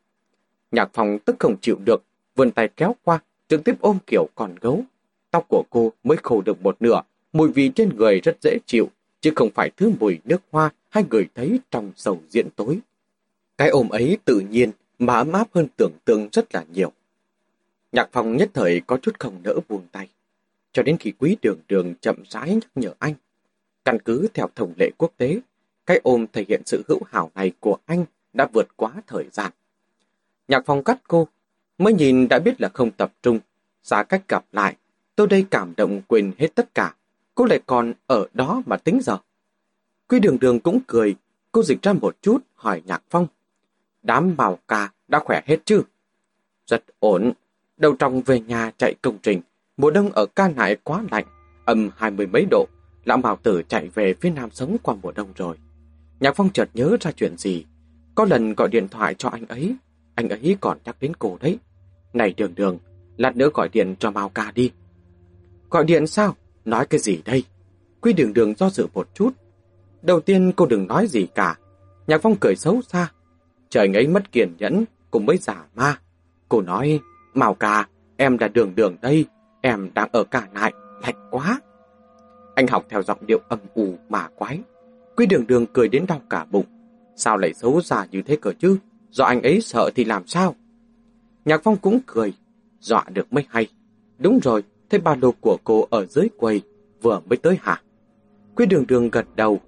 [0.71, 2.03] Nhạc phòng tức không chịu được,
[2.35, 4.83] vươn tay kéo qua, trực tiếp ôm kiểu còn gấu.
[5.31, 7.01] Tóc của cô mới khô được một nửa,
[7.33, 8.89] mùi vị trên người rất dễ chịu,
[9.21, 12.79] chứ không phải thứ mùi nước hoa hay người thấy trong sầu diễn tối.
[13.57, 16.91] Cái ôm ấy tự nhiên mà ấm áp hơn tưởng tượng rất là nhiều.
[17.91, 20.07] Nhạc phòng nhất thời có chút không nỡ buông tay,
[20.71, 23.13] cho đến khi quý đường đường chậm rãi nhắc nhở anh.
[23.85, 25.39] Căn cứ theo thông lệ quốc tế,
[25.85, 29.51] cái ôm thể hiện sự hữu hảo này của anh đã vượt quá thời gian.
[30.47, 31.27] Nhạc phong cắt cô,
[31.77, 33.39] mới nhìn đã biết là không tập trung,
[33.85, 34.75] Giá cách gặp lại,
[35.15, 36.95] tôi đây cảm động quên hết tất cả,
[37.35, 39.17] cô lại còn ở đó mà tính giờ.
[40.07, 41.15] Quy đường đường cũng cười,
[41.51, 43.27] cô dịch ra một chút hỏi Nhạc Phong.
[44.03, 45.81] Đám bào ca đã khỏe hết chứ?
[46.67, 47.31] Rất ổn,
[47.77, 49.41] đầu trong về nhà chạy công trình,
[49.77, 51.25] mùa đông ở ca nại quá lạnh,
[51.65, 52.65] âm hai mươi mấy độ,
[53.05, 55.57] lão bảo tử chạy về phía nam sống qua mùa đông rồi.
[56.19, 57.65] Nhạc Phong chợt nhớ ra chuyện gì,
[58.15, 59.75] có lần gọi điện thoại cho anh ấy,
[60.15, 61.59] anh ấy còn nhắc đến cô đấy.
[62.13, 62.77] Này đường đường,
[63.17, 64.71] lát nữa gọi điện cho Mao ca đi.
[65.69, 66.35] Gọi điện sao?
[66.65, 67.43] Nói cái gì đây?
[68.01, 69.31] Quy đường đường do dự một chút.
[70.01, 71.57] Đầu tiên cô đừng nói gì cả.
[72.07, 73.11] Nhạc phong cười xấu xa.
[73.69, 75.99] Trời ấy mất kiên nhẫn, cùng mới giả ma.
[76.49, 76.99] Cô nói,
[77.33, 79.25] Mao ca, em là đường đường đây,
[79.61, 81.61] em đang ở cả nại, lạnh quá.
[82.55, 84.59] Anh học theo giọng điệu âm u mà quái.
[85.15, 86.65] Quy đường đường cười đến đau cả bụng.
[87.15, 88.77] Sao lại xấu xa như thế cơ chứ?
[89.09, 90.55] Do anh ấy sợ thì làm sao?
[91.45, 92.33] Nhạc Phong cũng cười,
[92.79, 93.67] dọa được mới hay.
[94.17, 96.61] Đúng rồi, thấy ba lô của cô ở dưới quầy,
[97.01, 97.81] vừa mới tới hả?
[98.55, 99.59] Quy đường đường gật đầu,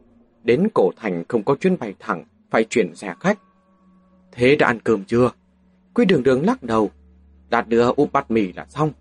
[0.44, 3.40] đến cổ thành không có chuyến bay thẳng, phải chuyển xe khách.
[4.32, 5.32] Thế đã ăn cơm chưa?
[5.94, 6.92] Quy đường đường lắc đầu,
[7.50, 8.92] đạt đưa úp bát mì là xong.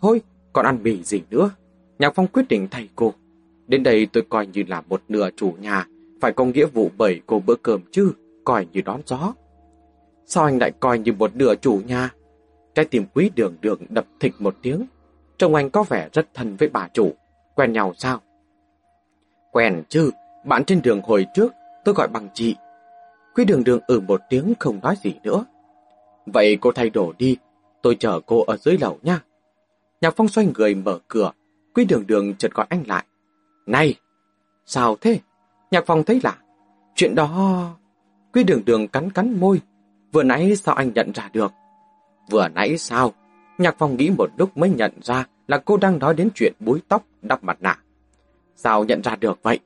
[0.00, 0.20] Thôi,
[0.52, 1.50] còn ăn mì gì nữa?
[1.98, 3.14] Nhạc Phong quyết định thay cô.
[3.70, 5.86] Đến đây tôi coi như là một nửa chủ nhà,
[6.20, 8.12] phải có nghĩa vụ bảy cô bữa cơm chứ,
[8.44, 9.34] coi như đón gió.
[10.26, 12.10] Sao anh lại coi như một nửa chủ nhà?
[12.74, 14.86] Trái tim quý đường đường đập thịch một tiếng.
[15.38, 17.12] Trông anh có vẻ rất thân với bà chủ.
[17.54, 18.20] Quen nhau sao?
[19.52, 20.10] Quen chứ,
[20.44, 21.52] bạn trên đường hồi trước,
[21.84, 22.56] tôi gọi bằng chị.
[23.34, 25.44] Quý đường đường ừ một tiếng không nói gì nữa.
[26.26, 27.36] Vậy cô thay đồ đi,
[27.82, 29.20] tôi chờ cô ở dưới lầu nha.
[30.00, 31.32] Nhạc Phong xoay người mở cửa,
[31.74, 33.04] Quý đường đường chợt gọi anh lại.
[33.70, 33.94] Này!
[34.66, 35.18] Sao thế?
[35.70, 36.38] Nhạc phòng thấy lạ.
[36.94, 37.70] Chuyện đó...
[38.32, 39.60] Quý đường đường cắn cắn môi,
[40.12, 41.52] Vừa nãy sao anh nhận ra được?
[42.30, 43.12] Vừa nãy sao?
[43.58, 46.80] Nhạc phòng nghĩ một lúc mới nhận ra là cô đang nói đến chuyện búi
[46.88, 47.78] tóc, đắp mặt nạ.
[48.56, 49.58] Sao nhận ra được vậy?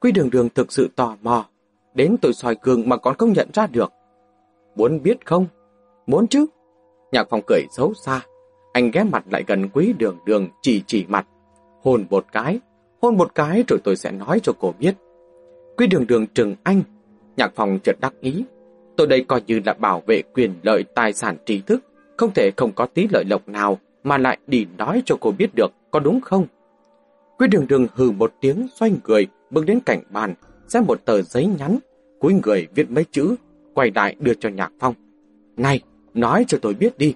[0.00, 1.46] Quy đường đường thực sự tò mò.
[1.94, 3.92] Đến tôi soi gương mà còn không nhận ra được.
[4.76, 5.46] Muốn biết không?
[6.06, 6.46] Muốn chứ?
[7.12, 8.20] Nhạc phòng cười xấu xa.
[8.72, 11.26] Anh ghé mặt lại gần quý đường đường chỉ chỉ mặt.
[11.82, 12.60] hồn một cái.
[13.02, 14.94] Hôn một cái rồi tôi sẽ nói cho cô biết.
[15.76, 16.82] Quý đường đường trừng anh.
[17.36, 18.44] Nhạc phong chợt đắc ý.
[18.96, 21.84] Tôi đây coi như là bảo vệ quyền lợi tài sản trí thức,
[22.16, 25.50] không thể không có tí lợi lộc nào mà lại đi nói cho cô biết
[25.56, 26.46] được, có đúng không?
[27.38, 30.34] Quý đường đường hừ một tiếng xoay người, bước đến cạnh bàn,
[30.68, 31.78] xem một tờ giấy nhắn,
[32.20, 33.34] cúi người viết mấy chữ,
[33.74, 34.94] quay lại đưa cho Nhạc Phong.
[35.56, 35.80] Này,
[36.14, 37.14] nói cho tôi biết đi.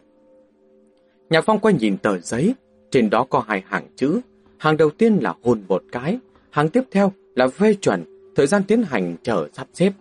[1.30, 2.54] Nhạc Phong quay nhìn tờ giấy,
[2.90, 4.20] trên đó có hai hàng chữ.
[4.58, 6.18] Hàng đầu tiên là hôn một cái,
[6.50, 8.04] hàng tiếp theo là phê chuẩn,
[8.36, 9.92] thời gian tiến hành chờ sắp xếp.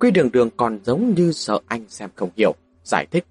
[0.00, 2.54] Quy đường đường còn giống như sợ anh xem không hiểu.
[2.84, 3.24] Giải thích,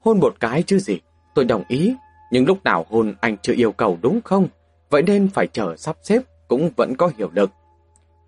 [0.00, 1.00] hôn một cái chứ gì,
[1.34, 1.94] tôi đồng ý,
[2.30, 4.48] nhưng lúc nào hôn anh chưa yêu cầu đúng không?
[4.90, 7.50] Vậy nên phải chờ sắp xếp cũng vẫn có hiệu lực.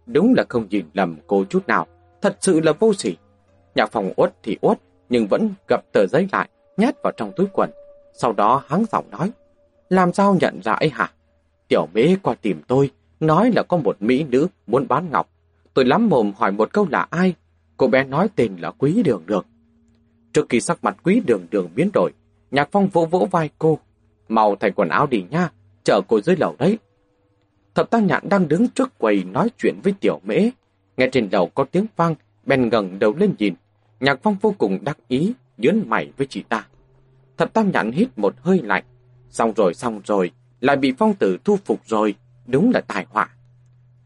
[0.06, 1.86] Đúng là không nhìn lầm cô chút nào,
[2.22, 3.16] thật sự là vô sỉ.
[3.74, 7.46] Nhà phòng uất thì uất, nhưng vẫn gặp tờ giấy lại, nhét vào trong túi
[7.52, 7.70] quần.
[8.14, 9.32] Sau đó hắn giọng nói,
[9.88, 11.12] làm sao nhận ra ấy hả?
[11.68, 15.30] Tiểu mế qua tìm tôi, nói là có một mỹ nữ muốn bán ngọc.
[15.74, 17.34] Tôi lắm mồm hỏi một câu là ai,
[17.78, 19.44] Cô bé nói tên là Quý Đường Đường.
[20.32, 22.12] Trước khi sắc mặt quý đường đường biến đổi,
[22.50, 23.78] Nhạc Phong vỗ vỗ vai cô.
[24.28, 25.50] Màu thành quần áo đi nha,
[25.84, 26.78] chờ cô dưới lầu đấy.
[27.74, 30.50] Thập tam nhạn đang đứng trước quầy nói chuyện với tiểu mễ.
[30.96, 32.14] Nghe trên đầu có tiếng vang,
[32.46, 33.54] bèn ngẩng đầu lên nhìn.
[34.00, 36.66] Nhạc Phong vô cùng đắc ý, nhớn mày với chị ta.
[37.36, 38.84] Thập tam nhạn hít một hơi lạnh.
[39.30, 42.14] Xong rồi, xong rồi, lại bị phong tử thu phục rồi,
[42.46, 43.28] đúng là tài họa.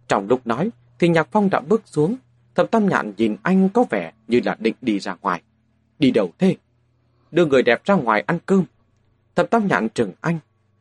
[0.08, 2.16] Trong lúc nói, thì Nhạc Phong đã bước xuống.
[2.54, 5.42] Thập tam nhạn nhìn anh có vẻ như là định đi ra ngoài.
[5.98, 6.56] Đi đâu thế?
[7.30, 8.64] Đưa người đẹp ra ngoài ăn cơm.
[9.34, 10.38] Thập tam nhạn trừng anh.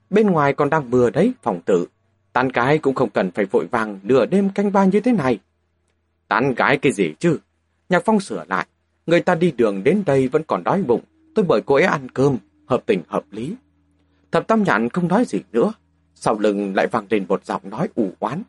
[0.10, 1.88] Bên ngoài còn đang mưa đấy, phòng tử.
[2.34, 5.40] Tán gái cũng không cần phải vội vàng nửa đêm canh ba như thế này.
[6.28, 7.40] Tán gái cái gì chứ?
[7.90, 8.68] Nhạc Phong sửa lại.
[9.06, 11.02] Người ta đi đường đến đây vẫn còn đói bụng.
[11.36, 13.56] Tôi mời cô ấy ăn cơm, hợp tình hợp lý.
[14.32, 15.74] Thập tam nhạn không nói gì nữa.
[16.15, 18.44] Sau lưng lại vang lên một giọng nói ủ oán.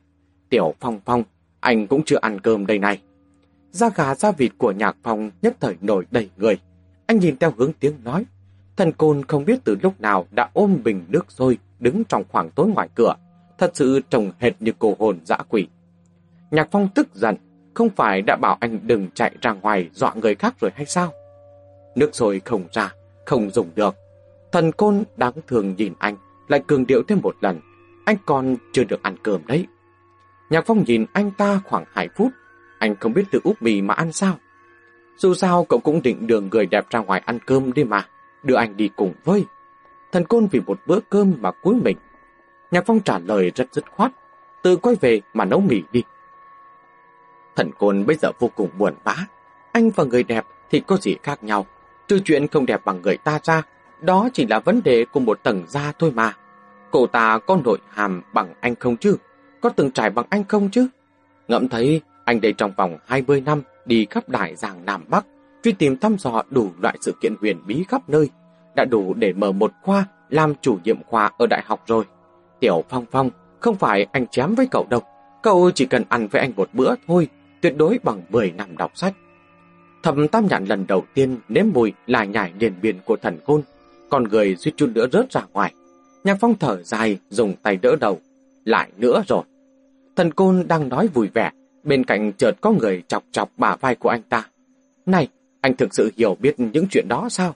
[0.48, 1.22] Tiểu Phong Phong,
[1.60, 3.00] anh cũng chưa ăn cơm đây này.
[3.70, 6.58] Da gà da vịt của nhạc phong nhất thời nổi đầy người.
[7.06, 8.24] Anh nhìn theo hướng tiếng nói.
[8.76, 12.50] Thần côn không biết từ lúc nào đã ôm bình nước sôi đứng trong khoảng
[12.50, 13.14] tối ngoài cửa.
[13.58, 15.68] Thật sự trông hệt như cô hồn dã quỷ.
[16.50, 17.36] Nhạc phong tức giận,
[17.74, 21.12] không phải đã bảo anh đừng chạy ra ngoài dọa người khác rồi hay sao?
[21.94, 22.92] Nước sôi không ra,
[23.24, 24.01] không dùng được.
[24.52, 26.16] Thần côn đáng thường nhìn anh,
[26.48, 27.60] lại cường điệu thêm một lần.
[28.04, 29.66] Anh còn chưa được ăn cơm đấy.
[30.50, 32.32] Nhạc Phong nhìn anh ta khoảng 2 phút.
[32.78, 34.38] Anh không biết tự úp mì mà ăn sao.
[35.16, 38.08] Dù sao cậu cũng định đường người đẹp ra ngoài ăn cơm đi mà.
[38.42, 39.44] Đưa anh đi cùng với.
[40.12, 41.96] Thần côn vì một bữa cơm mà cúi mình.
[42.70, 44.12] Nhạc Phong trả lời rất dứt khoát.
[44.62, 46.02] Tự quay về mà nấu mì đi.
[47.56, 49.14] Thần côn bây giờ vô cùng buồn bã.
[49.72, 51.66] Anh và người đẹp thì có gì khác nhau.
[52.08, 53.62] Trừ chuyện không đẹp bằng người ta ra,
[54.02, 56.36] đó chỉ là vấn đề của một tầng da thôi mà.
[56.90, 59.16] Cô ta có nội hàm bằng anh không chứ?
[59.62, 60.88] có từng trải bằng anh không chứ?
[61.48, 65.26] Ngẫm thấy anh đây trong vòng 20 năm đi khắp đại giang Nam Bắc,
[65.62, 68.30] truy tìm thăm dò đủ loại sự kiện huyền bí khắp nơi,
[68.76, 72.04] đã đủ để mở một khoa làm chủ nhiệm khoa ở đại học rồi.
[72.60, 75.00] Tiểu Phong Phong, không phải anh chém với cậu đâu,
[75.42, 77.28] cậu chỉ cần ăn với anh một bữa thôi,
[77.60, 79.14] tuyệt đối bằng 10 năm đọc sách.
[80.02, 83.62] Thầm tam nhạn lần đầu tiên nếm mùi là nhảy liền biển của thần côn,
[84.12, 85.74] con người suýt chút nữa rớt ra ngoài.
[86.24, 88.20] Nhạc phong thở dài, dùng tay đỡ đầu.
[88.64, 89.42] Lại nữa rồi.
[90.16, 91.50] Thần côn đang nói vui vẻ,
[91.84, 94.48] bên cạnh chợt có người chọc chọc bả vai của anh ta.
[95.06, 95.28] Này,
[95.60, 97.54] anh thực sự hiểu biết những chuyện đó sao?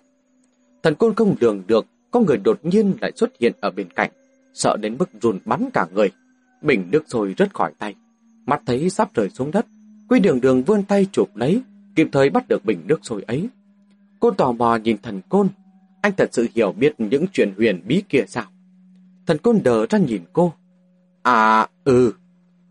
[0.83, 4.11] Thần côn không lường được, có người đột nhiên lại xuất hiện ở bên cạnh,
[4.55, 6.09] sợ đến mức run bắn cả người.
[6.63, 7.95] Bình nước sôi rớt khỏi tay,
[8.47, 9.67] mắt thấy sắp rơi xuống đất.
[10.09, 11.63] Quy đường đường vươn tay chụp lấy,
[11.95, 13.49] kịp thời bắt được bình nước sôi ấy.
[14.21, 15.49] Cô tò mò nhìn thần côn,
[16.07, 18.45] anh thật sự hiểu biết những chuyện huyền bí kia sao?
[19.27, 20.53] Thần côn đờ ra nhìn cô.
[21.23, 22.13] À, ừ,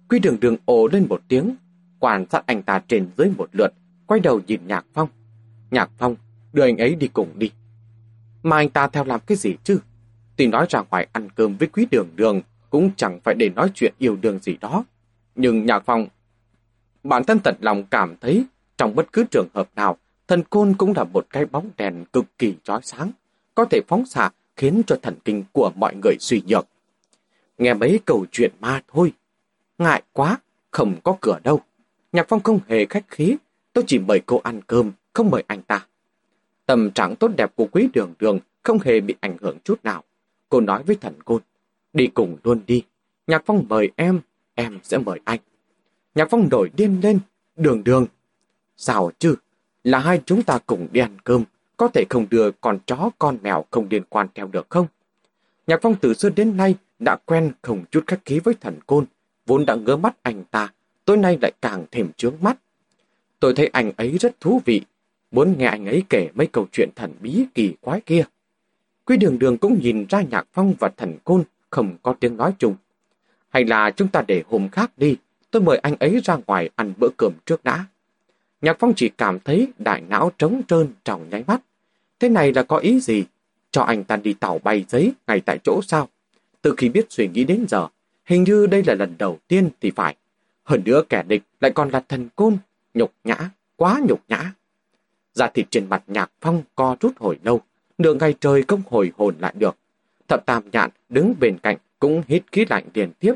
[0.10, 1.56] Quy đường đường ồ lên một tiếng,
[2.00, 3.74] quan sát anh ta trên dưới một lượt,
[4.08, 5.10] quay đầu nhìn Nhạc Phong.
[5.72, 6.16] Nhạc Phong,
[6.54, 7.52] đưa anh ấy đi cùng đi.
[8.44, 9.80] Mà anh ta theo làm cái gì chứ?
[10.36, 13.72] Tuy nói ra ngoài ăn cơm với quý đường đường, cũng chẳng phải để nói
[13.74, 14.86] chuyện yêu đương gì đó.
[15.36, 16.08] Nhưng Nhạc Phong,
[17.04, 18.46] bản thân thật lòng cảm thấy,
[18.78, 22.26] trong bất cứ trường hợp nào, thần côn cũng là một cái bóng đèn cực
[22.38, 23.12] kỳ chói sáng,
[23.56, 26.68] có thể phóng xạ khiến cho thần kinh của mọi người suy nhược.
[27.58, 29.14] Nghe mấy câu chuyện ma thôi,
[29.78, 30.38] Ngại quá,
[30.72, 31.62] không có cửa đâu.
[32.12, 33.36] Nhạc Phong không hề khách khí,
[33.74, 35.86] tôi chỉ mời cô ăn cơm, không mời anh ta.
[36.66, 40.04] Tâm trạng tốt đẹp của quý đường đường không hề bị ảnh hưởng chút nào.
[40.50, 41.42] Cô nói với thần côn,
[41.94, 42.84] đi cùng luôn đi.
[43.28, 44.22] Nhạc Phong mời em,
[44.56, 45.40] em sẽ mời anh.
[46.16, 47.20] Nhạc Phong đổi điên lên,
[47.56, 48.06] đường đường.
[48.78, 49.36] Sao chứ,
[49.84, 51.44] là hai chúng ta cùng đi ăn cơm,
[51.78, 54.88] có thể không đưa con chó con mèo không liên quan theo được không?
[55.68, 59.06] Nhạc Phong từ xưa đến nay đã quen không chút khách khí với thần côn,
[59.46, 60.74] vốn đã ngớ mắt anh ta,
[61.06, 62.58] tối nay lại càng thêm trướng mắt.
[63.40, 64.82] Tôi thấy anh ấy rất thú vị,
[65.32, 68.26] muốn nghe anh ấy kể mấy câu chuyện thần bí kỳ quái kia.
[69.06, 72.54] Quý đường đường cũng nhìn ra nhạc phong và thần côn không có tiếng nói
[72.60, 72.76] chung.
[73.50, 75.18] Hay là chúng ta để hôm khác đi,
[75.52, 77.86] tôi mời anh ấy ra ngoài ăn bữa cơm trước đã.
[78.66, 81.62] Nhạc phong chỉ cảm thấy đại não trống trơn trong nháy mắt.
[82.20, 83.24] Thế này là có ý gì?
[83.72, 86.10] Cho anh ta đi tàu bay giấy ngay tại chỗ sao?
[86.62, 87.88] Từ khi biết suy nghĩ đến giờ,
[88.26, 90.16] Hình như đây là lần đầu tiên thì phải.
[90.64, 92.58] Hơn nữa kẻ địch lại còn là thần côn,
[92.94, 93.36] nhục nhã,
[93.76, 94.54] quá nhục nhã.
[95.34, 97.62] Da thịt trên mặt nhạc phong co rút hồi lâu,
[97.98, 99.76] nửa ngày trời không hồi hồn lại được.
[100.28, 103.34] Thập tam nhạn đứng bên cạnh cũng hít khí lạnh liên tiếp.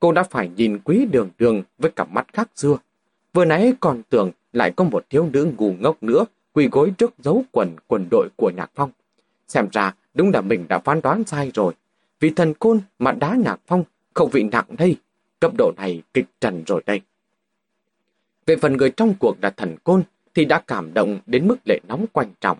[0.00, 2.76] Cô đã phải nhìn quý đường đường với cặp mắt khác xưa.
[3.32, 7.14] Vừa nãy còn tưởng lại có một thiếu nữ ngu ngốc nữa quỳ gối trước
[7.18, 8.90] dấu quần quần đội của nhạc phong.
[9.48, 11.74] Xem ra đúng là mình đã phán đoán sai rồi.
[12.20, 13.84] Vì thần côn mà đá nhạc phong
[14.14, 14.96] không vị nặng đây,
[15.40, 17.00] cấp độ này kịch trần rồi đây.
[18.46, 20.02] Về phần người trong cuộc là thần côn
[20.34, 22.58] thì đã cảm động đến mức lệ nóng quan trọng.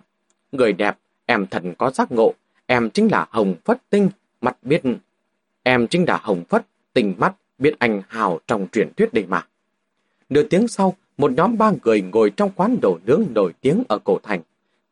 [0.52, 2.34] người đẹp, em thần có giác ngộ,
[2.66, 4.82] em chính là Hồng Phất Tinh, mặt biết...
[5.62, 9.46] Em chính là Hồng Phất, tình mắt, biết anh hào trong truyền thuyết đây mà.
[10.28, 13.98] Nửa tiếng sau, một nhóm ba người ngồi trong quán đồ nướng nổi tiếng ở
[14.04, 14.40] cổ thành.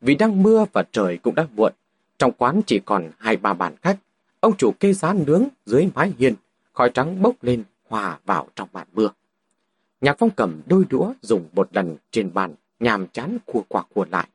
[0.01, 1.73] Vì đang mưa và trời cũng đã muộn,
[2.17, 3.97] trong quán chỉ còn hai ba bàn khách.
[4.39, 6.33] Ông chủ kê giá nướng dưới mái hiên,
[6.73, 9.09] khói trắng bốc lên, hòa vào trong màn mưa.
[10.01, 14.05] Nhạc phong cầm đôi đũa dùng một lần trên bàn, nhàm chán cua qua cua
[14.11, 14.27] lại.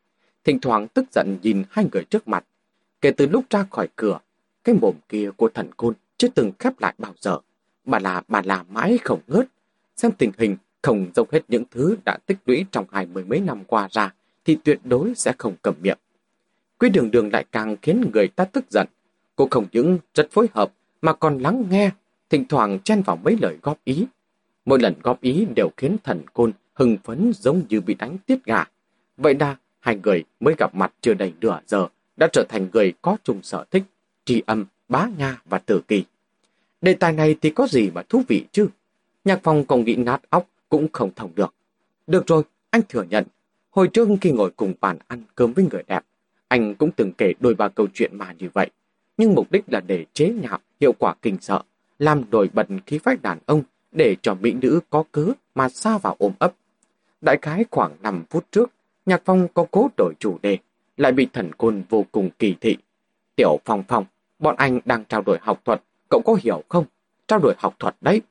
[0.45, 2.45] Thỉnh thoảng tức giận nhìn hai người trước mặt.
[3.01, 4.19] Kể từ lúc ra khỏi cửa,
[4.65, 7.39] cái mồm kia của thần côn chưa từng khép lại bao giờ.
[7.85, 9.47] Bà là bà là mãi không ngớt.
[9.97, 13.41] Xem tình hình không dốc hết những thứ đã tích lũy trong hai mươi mấy
[13.41, 14.15] năm qua ra,
[14.45, 15.99] thì tuyệt đối sẽ không cầm miệng.
[16.79, 18.87] Quý đường đường lại càng khiến người ta tức giận.
[19.37, 21.91] Cô không những rất phối hợp, mà còn lắng nghe,
[22.31, 24.07] thỉnh thoảng chen vào mấy lời góp ý.
[24.65, 28.45] Mỗi lần góp ý đều khiến thần côn hưng phấn giống như bị đánh tiết
[28.45, 28.65] gà.
[29.17, 32.93] Vậy đa, hai người mới gặp mặt chưa đầy nửa giờ, đã trở thành người
[33.03, 33.83] có chung sở thích,
[34.25, 36.05] tri âm, bá nha và tử kỳ.
[36.81, 38.69] Đề tài này thì có gì mà thú vị chứ?
[39.25, 41.55] Nhạc phong còn nghĩ nát óc cũng không thông được.
[42.07, 43.25] Được rồi, anh thừa nhận.
[43.71, 46.01] Hồi trước khi ngồi cùng bàn ăn cơm với người đẹp,
[46.49, 48.71] anh cũng từng kể đôi ba câu chuyện mà như vậy.
[49.17, 51.63] Nhưng mục đích là để chế nhạo hiệu quả kinh sợ,
[51.99, 55.99] làm nổi bật khí phách đàn ông để cho mỹ nữ có cớ mà xa
[55.99, 56.55] vào ôm ấp.
[57.21, 58.71] Đại khái khoảng 5 phút trước,
[59.07, 60.59] Nhạc Phong có cố đổi chủ đề,
[60.97, 62.77] lại bị thần côn vô cùng kỳ thị.
[63.37, 64.05] Tiểu Phong Phong,
[64.39, 66.85] bọn anh đang trao đổi học thuật, cậu có hiểu không?
[67.29, 68.23] Trao đổi học thuật đấy.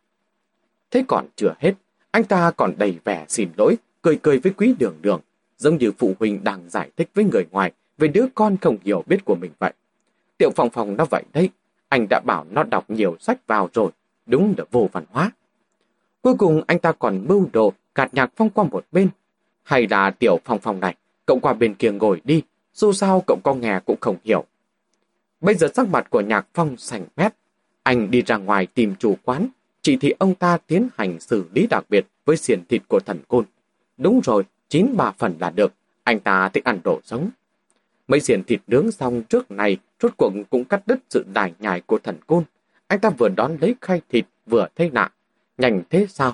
[0.92, 1.74] Thế còn chưa hết,
[2.12, 5.22] anh ta còn đầy vẻ xin lỗi, cười cười với quý đường đường,
[5.58, 9.04] giống như phụ huynh đang giải thích với người ngoài về đứa con không hiểu
[9.08, 9.74] biết của mình vậy.
[10.38, 11.50] Tiểu phòng phòng nó vậy đấy,
[11.90, 13.92] anh đã bảo nó đọc nhiều sách vào rồi,
[14.26, 15.32] đúng là vô văn hóa.
[16.22, 19.10] Cuối cùng anh ta còn mưu đồ gạt nhạc phong qua một bên.
[19.64, 20.96] Hay là tiểu phong phong này,
[21.26, 22.44] cậu qua bên kia ngồi đi,
[22.74, 24.46] dù sao cậu có nghe cũng không hiểu.
[25.42, 27.34] Bây giờ sắc mặt của nhạc phong sành mét.
[27.84, 29.48] Anh đi ra ngoài tìm chủ quán,
[29.82, 33.20] chỉ thị ông ta tiến hành xử lý đặc biệt với xiền thịt của thần
[33.28, 33.46] côn.
[33.98, 37.30] Đúng rồi, chín ba phần là được, anh ta thích ăn đồ sống.
[38.08, 41.82] Mấy xiền thịt nướng xong trước này, rốt cuộc cũng cắt đứt sự đài nhài
[41.82, 42.44] của thần côn.
[42.88, 45.12] Anh ta vừa đón lấy khay thịt, vừa thấy nạ.
[45.58, 46.34] Nhanh thế sao?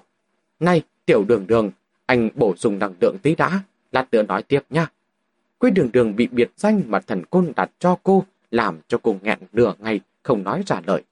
[0.60, 1.72] Này, tiểu đường đường,
[2.06, 3.60] anh bổ sung năng lượng tí đã,
[3.92, 4.88] lát nữa nói tiếp nha.
[5.60, 9.16] Quý đường đường bị biệt danh mà thần côn đặt cho cô, làm cho cô
[9.22, 11.04] nghẹn nửa ngày, không nói ra lời.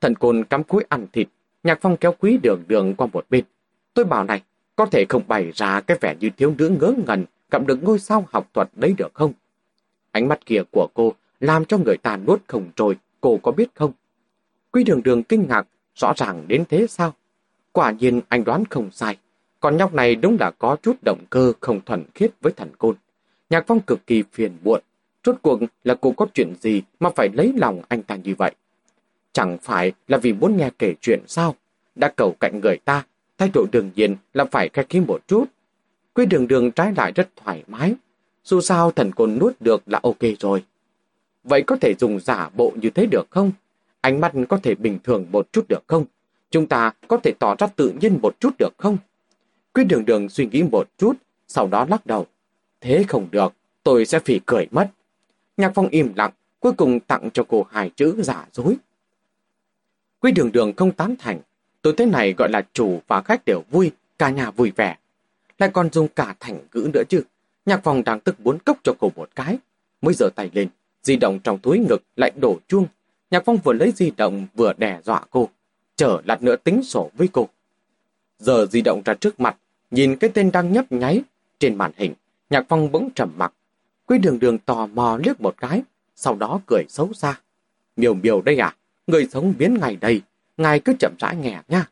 [0.00, 1.28] Thần côn cắm cúi ăn thịt,
[1.66, 3.44] nhạc phong kéo quý đường đường qua một bên.
[3.94, 4.42] Tôi bảo này,
[4.76, 7.98] có thể không bày ra cái vẻ như thiếu nữ ngớ ngẩn, gặp được ngôi
[7.98, 9.32] sao học thuật đấy được không?
[10.10, 13.68] Ánh mắt kia của cô làm cho người ta nuốt không trôi, cô có biết
[13.74, 13.92] không?
[14.70, 17.14] Quý đường đường kinh ngạc, rõ ràng đến thế sao?
[17.72, 19.16] Quả nhiên anh đoán không sai.
[19.60, 22.96] còn nhóc này đúng là có chút động cơ không thuần khiết với thần côn.
[23.50, 24.80] Nhạc phong cực kỳ phiền muộn.
[25.24, 28.54] Rốt cuộc là cô có chuyện gì mà phải lấy lòng anh ta như vậy?
[29.36, 31.54] Chẳng phải là vì muốn nghe kể chuyện sao?
[31.94, 33.04] Đã cầu cạnh người ta,
[33.38, 35.44] thái độ đương nhiên là phải khách khí một chút.
[36.14, 37.94] Quy đường đường trái lại rất thoải mái.
[38.44, 40.64] Dù sao thần côn nuốt được là ok rồi.
[41.44, 43.52] Vậy có thể dùng giả bộ như thế được không?
[44.00, 46.04] Ánh mắt có thể bình thường một chút được không?
[46.50, 48.98] Chúng ta có thể tỏ ra tự nhiên một chút được không?
[49.72, 51.12] Quy đường đường suy nghĩ một chút,
[51.48, 52.26] sau đó lắc đầu.
[52.80, 54.90] Thế không được, tôi sẽ phỉ cười mất.
[55.56, 58.76] Nhạc phong im lặng, cuối cùng tặng cho cô hai chữ giả dối
[60.26, 61.40] quy đường đường không tán thành.
[61.82, 64.96] Tôi thế này gọi là chủ và khách đều vui, cả nhà vui vẻ.
[65.58, 67.22] Lại còn dùng cả thành ngữ nữa chứ.
[67.66, 69.58] Nhạc phong đang tức muốn cốc cho cô một cái.
[70.02, 70.68] Mới giơ tay lên,
[71.02, 72.86] di động trong túi ngực lại đổ chuông.
[73.30, 75.48] Nhạc phong vừa lấy di động vừa đè dọa cô
[75.96, 77.48] chờ lát nữa tính sổ với cô.
[78.38, 79.56] Giờ di động ra trước mặt,
[79.90, 81.22] nhìn cái tên đang nhấp nháy
[81.58, 82.14] trên màn hình,
[82.50, 83.52] Nhạc Phong bỗng trầm mặc.
[84.06, 85.82] Quý đường đường tò mò liếc một cái,
[86.16, 87.40] sau đó cười xấu xa.
[87.96, 88.76] Miều miều đây à,
[89.06, 90.22] người sống biến ngày đây,
[90.56, 91.90] ngài cứ chậm rãi nghe nha.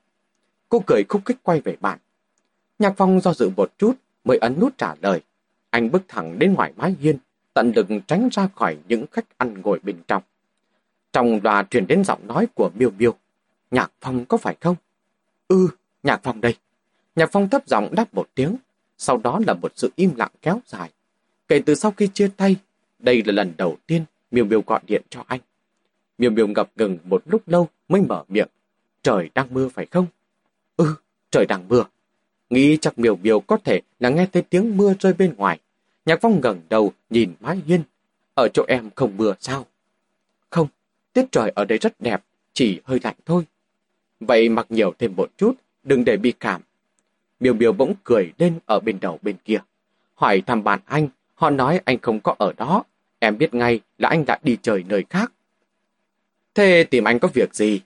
[0.68, 1.98] Cô cười khúc khích quay về bạn.
[2.78, 3.92] Nhạc Phong do dự một chút
[4.24, 5.20] mới ấn nút trả lời.
[5.70, 7.18] Anh bước thẳng đến ngoài mái hiên,
[7.54, 10.22] tận lực tránh ra khỏi những khách ăn ngồi bên trong.
[11.12, 13.14] Trong loa truyền đến giọng nói của Miêu Miêu.
[13.70, 14.76] Nhạc Phong có phải không?
[15.48, 15.68] Ừ,
[16.02, 16.56] Nhạc Phong đây.
[17.16, 18.56] Nhạc Phong thấp giọng đáp một tiếng,
[18.98, 20.90] sau đó là một sự im lặng kéo dài.
[21.48, 22.56] Kể từ sau khi chia tay,
[22.98, 25.40] đây là lần đầu tiên Miêu Miêu gọi điện cho anh.
[26.18, 28.48] Miêu Miêu ngập ngừng một lúc lâu mới mở miệng.
[29.02, 30.06] Trời đang mưa phải không?
[30.76, 30.94] Ừ,
[31.30, 31.84] trời đang mưa.
[32.50, 35.58] Nghĩ chắc Miêu Miêu có thể là nghe thấy tiếng mưa rơi bên ngoài.
[36.06, 37.82] Nhạc Phong ngẩng đầu nhìn mái hiên.
[38.34, 39.66] Ở chỗ em không mưa sao?
[40.50, 40.68] Không,
[41.12, 43.44] tiết trời ở đây rất đẹp, chỉ hơi lạnh thôi.
[44.20, 45.52] Vậy mặc nhiều thêm một chút,
[45.82, 46.62] đừng để bị cảm.
[47.40, 49.58] Miêu miêu bỗng cười lên ở bên đầu bên kia.
[50.14, 52.84] Hỏi thăm bạn anh, Họ nói anh không có ở đó.
[53.18, 55.32] Em biết ngay là anh đã đi chơi nơi khác.
[56.54, 57.80] Thế tìm anh có việc gì?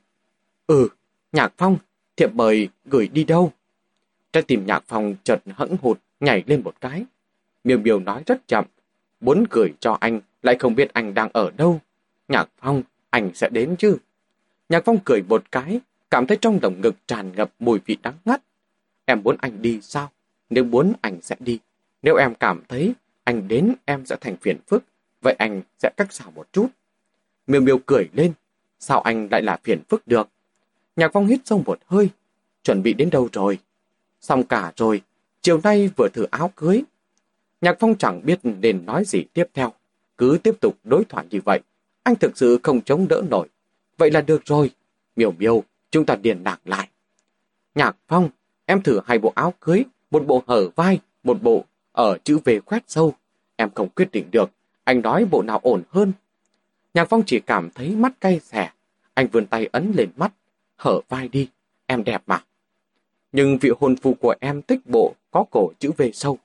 [0.66, 0.88] Ừ,
[1.32, 1.78] Nhạc Phong,
[2.16, 3.52] thiệp mời gửi đi đâu?
[4.32, 7.04] Trái tim Nhạc Phong chợt hững hụt nhảy lên một cái.
[7.64, 8.64] Miêu Miêu nói rất chậm.
[9.20, 11.80] Muốn gửi cho anh, lại không biết anh đang ở đâu.
[12.28, 13.96] Nhạc Phong, anh sẽ đến chứ?
[14.68, 18.14] Nhạc Phong cười một cái, cảm thấy trong lồng ngực tràn ngập mùi vị đắng
[18.24, 18.42] ngắt.
[19.04, 20.10] Em muốn anh đi sao?
[20.50, 21.58] Nếu muốn anh sẽ đi.
[22.02, 22.94] Nếu em cảm thấy
[23.24, 24.84] anh đến em sẽ thành phiền phức,
[25.22, 26.68] vậy anh sẽ cách xảo một chút.
[27.46, 28.32] Miêu Miêu cười lên,
[28.78, 30.28] sao anh lại là phiền phức được?
[30.96, 32.08] Nhạc Phong hít sâu một hơi,
[32.62, 33.58] chuẩn bị đến đâu rồi?
[34.20, 35.02] Xong cả rồi,
[35.42, 36.82] chiều nay vừa thử áo cưới.
[37.60, 39.72] Nhạc Phong chẳng biết nên nói gì tiếp theo,
[40.18, 41.60] cứ tiếp tục đối thoại như vậy.
[42.02, 43.48] Anh thực sự không chống đỡ nổi.
[43.98, 44.70] Vậy là được rồi.
[45.16, 46.88] Miêu miêu, chúng ta điền đạc lại.
[47.74, 48.30] Nhạc Phong,
[48.66, 52.60] em thử hai bộ áo cưới, một bộ hở vai, một bộ ở chữ về
[52.60, 53.14] khoét sâu.
[53.56, 54.50] Em không quyết định được,
[54.84, 56.12] anh nói bộ nào ổn hơn.
[56.98, 58.70] Nhạc Phong chỉ cảm thấy mắt cay xẻ.
[59.14, 60.32] Anh vươn tay ấn lên mắt,
[60.76, 61.48] hở vai đi,
[61.86, 62.44] em đẹp mà.
[63.32, 66.38] Nhưng vị hôn phu của em tích bộ có cổ chữ về sâu.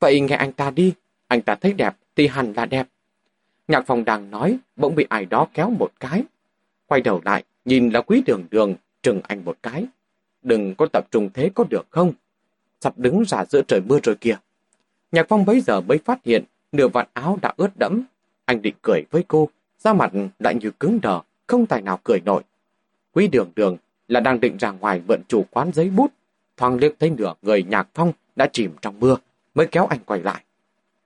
[0.00, 0.94] Vậy nghe anh ta đi,
[1.26, 2.88] anh ta thấy đẹp thì hẳn là đẹp.
[3.68, 6.22] Nhạc Phong đang nói, bỗng bị ai đó kéo một cái.
[6.86, 9.86] Quay đầu lại, nhìn là quý đường đường, trừng anh một cái.
[10.42, 12.12] Đừng có tập trung thế có được không?
[12.80, 14.36] Sắp đứng ra giữa trời mưa rồi kìa.
[15.12, 18.02] Nhạc Phong bấy giờ mới phát hiện nửa vạt áo đã ướt đẫm.
[18.44, 19.48] Anh định cười với cô,
[19.86, 22.42] da mặt lại như cứng đờ, không tài nào cười nổi.
[23.12, 23.76] Quý đường đường
[24.08, 26.12] là đang định ra ngoài mượn chủ quán giấy bút.
[26.56, 29.16] Thoáng liếc thấy nửa người Nhạc Phong đã chìm trong mưa,
[29.54, 30.42] mới kéo anh quay lại.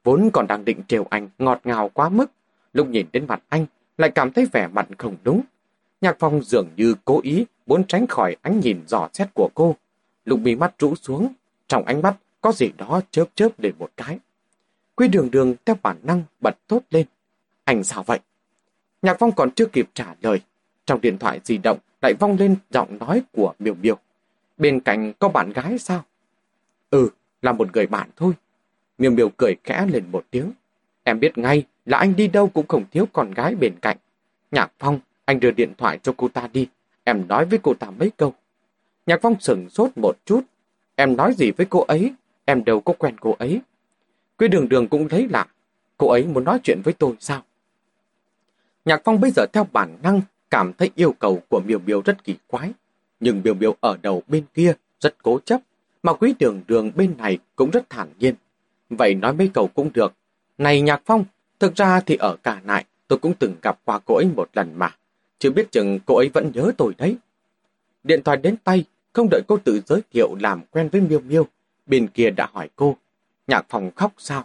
[0.05, 2.31] Vốn còn đang định trêu anh ngọt ngào quá mức,
[2.73, 3.67] lúc nhìn đến mặt anh
[3.99, 5.41] lại cảm thấy vẻ mặt không đúng.
[6.01, 9.77] Nhạc Phong dường như cố ý muốn tránh khỏi ánh nhìn dò xét của cô.
[10.25, 11.33] Lúc mí mắt rũ xuống,
[11.69, 14.19] trong ánh mắt có gì đó chớp chớp để một cái.
[14.95, 17.07] Quy đường đường theo bản năng bật tốt lên.
[17.65, 18.21] Anh sao vậy?
[19.03, 20.41] Nhạc Phong còn chưa kịp trả lời.
[20.87, 23.99] Trong điện thoại di động lại vong lên giọng nói của Miêu Miêu.
[24.59, 26.05] Bên cạnh có bạn gái sao?
[26.91, 27.11] Ừ,
[27.43, 28.33] là một người bạn thôi.
[28.99, 30.53] Miêu Miêu cười khẽ lên một tiếng.
[31.05, 33.97] Em biết ngay là anh đi đâu cũng không thiếu con gái bên cạnh.
[34.51, 36.69] Nhạc Phong, anh đưa điện thoại cho cô ta đi.
[37.05, 38.35] Em nói với cô ta mấy câu.
[39.07, 40.41] Nhạc Phong sừng sốt một chút.
[40.95, 42.15] Em nói gì với cô ấy?
[42.45, 43.61] Em đâu có quen cô ấy.
[44.39, 45.47] Quý đường đường cũng thấy lạ.
[45.99, 47.43] Cô ấy muốn nói chuyện với tôi sao?
[48.85, 50.21] Nhạc Phong bây giờ theo bản năng
[50.51, 52.73] cảm thấy yêu cầu của Miêu Miêu rất kỳ quái.
[53.21, 55.61] Nhưng Miêu Miêu ở đầu bên kia rất cố chấp,
[56.03, 58.35] mà quý đường đường bên này cũng rất thản nhiên.
[58.91, 60.13] Vậy nói mấy câu cũng được.
[60.59, 61.25] Này Nhạc Phong,
[61.59, 64.79] thực ra thì ở cả nại tôi cũng từng gặp qua cô ấy một lần
[64.79, 64.97] mà.
[65.39, 67.17] Chưa biết chừng cô ấy vẫn nhớ tôi đấy.
[68.05, 71.47] Điện thoại đến tay, không đợi cô tự giới thiệu làm quen với Miêu Miêu,
[71.87, 72.97] bên kia đã hỏi cô,
[73.47, 74.45] Nhạc Phong khóc sao?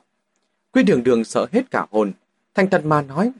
[0.71, 2.11] Quý đường đường sợ hết cả hồn,
[2.53, 3.31] thành thật mà nói.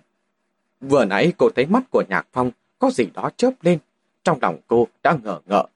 [0.90, 3.80] Vừa nãy cô thấy mắt của Nhạc Phong có gì đó chớp lên,
[4.24, 5.68] trong lòng cô đã ngờ ngợ.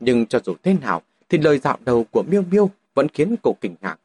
[0.00, 3.56] Nhưng cho dù thế nào, thì lời dạo đầu của Miêu Miêu vẫn khiến cô
[3.60, 3.96] kinh ngạc.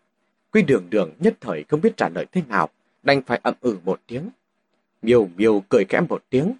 [0.51, 2.69] Quy đường đường nhất thời không biết trả lời thế nào,
[3.03, 4.29] đành phải ậm ừ một tiếng.
[5.01, 6.53] Miêu Miêu cười khẽ một tiếng.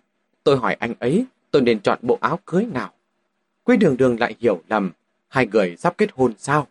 [0.43, 2.93] Tôi hỏi anh ấy, tôi nên chọn bộ áo cưới nào?
[3.63, 4.91] Quy đường đường lại hiểu lầm,
[5.27, 6.67] hai người sắp kết hôn sao?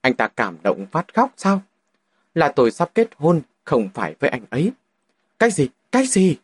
[0.00, 1.62] Anh ta cảm động phát khóc sao?
[2.34, 4.72] Là tôi sắp kết hôn, không phải với anh ấy.
[5.38, 5.68] Cái gì?
[5.92, 6.36] Cái gì?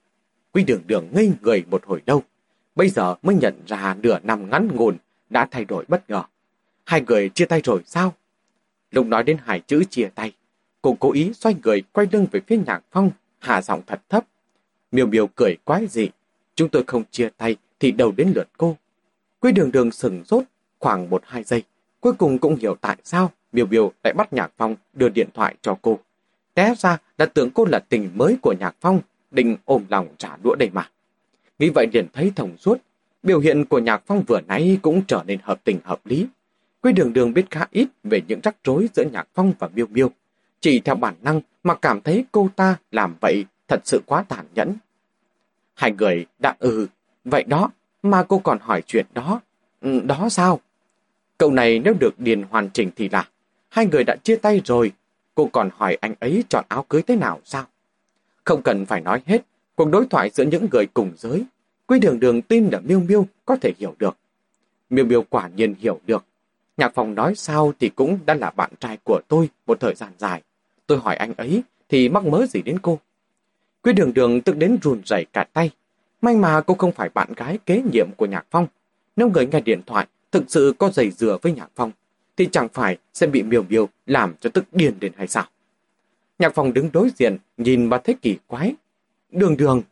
[0.56, 2.22] Quy đường đường ngây người một hồi lâu.
[2.74, 4.96] Bây giờ mới nhận ra nửa năm ngắn ngủn
[5.30, 6.22] đã thay đổi bất ngờ.
[6.84, 8.14] Hai người chia tay rồi sao?
[8.90, 10.32] Lúc nói đến hai chữ chia tay,
[10.82, 14.24] cô cố ý xoay người quay lưng về phía nhạc phong, hạ giọng thật thấp.
[14.92, 16.08] Miêu miêu cười quái dị.
[16.54, 18.76] Chúng tôi không chia tay thì đầu đến lượt cô.
[19.40, 20.44] Quy đường đường sừng sốt
[20.78, 21.62] khoảng một hai giây.
[22.00, 25.56] Cuối cùng cũng hiểu tại sao Miêu Miêu lại bắt Nhạc Phong đưa điện thoại
[25.62, 25.98] cho cô.
[26.54, 29.00] Té ra là tưởng cô là tình mới của Nhạc Phong,
[29.36, 30.90] định ôm lòng trả đũa đây mà.
[31.58, 32.78] Nghĩ vậy liền thấy thông suốt,
[33.22, 36.26] biểu hiện của Nhạc Phong vừa nãy cũng trở nên hợp tình hợp lý.
[36.80, 39.86] Quy đường đường biết khá ít về những rắc rối giữa Nhạc Phong và Miêu
[39.86, 40.10] Miêu.
[40.60, 44.44] Chỉ theo bản năng mà cảm thấy cô ta làm vậy thật sự quá tàn
[44.54, 44.74] nhẫn.
[45.74, 46.86] Hai người đã ừ,
[47.24, 47.70] vậy đó,
[48.02, 49.40] mà cô còn hỏi chuyện đó.
[49.80, 50.60] Ừ, đó sao?
[51.38, 53.28] câu này nếu được điền hoàn chỉnh thì là,
[53.68, 54.92] hai người đã chia tay rồi,
[55.34, 57.64] cô còn hỏi anh ấy chọn áo cưới thế nào sao?
[58.46, 59.42] Không cần phải nói hết,
[59.74, 61.44] cuộc đối thoại giữa những người cùng giới,
[61.86, 64.16] Quy đường đường tin là Miêu Miêu có thể hiểu được.
[64.90, 66.24] Miêu Miêu quả nhiên hiểu được.
[66.76, 70.12] Nhạc phòng nói sao thì cũng đã là bạn trai của tôi một thời gian
[70.18, 70.42] dài.
[70.86, 72.98] Tôi hỏi anh ấy thì mắc mớ gì đến cô.
[73.82, 75.70] Quy đường đường tức đến run rẩy cả tay.
[76.22, 78.66] May mà cô không phải bạn gái kế nhiệm của Nhạc Phong.
[79.16, 81.90] Nếu người nghe điện thoại thực sự có giày dừa với Nhạc Phong,
[82.36, 85.44] thì chẳng phải sẽ bị miêu miêu làm cho tức điên đến hay sao.
[86.38, 88.74] Nhạc phòng đứng đối diện, nhìn mà thấy kỳ quái.
[89.30, 89.82] Đường đường.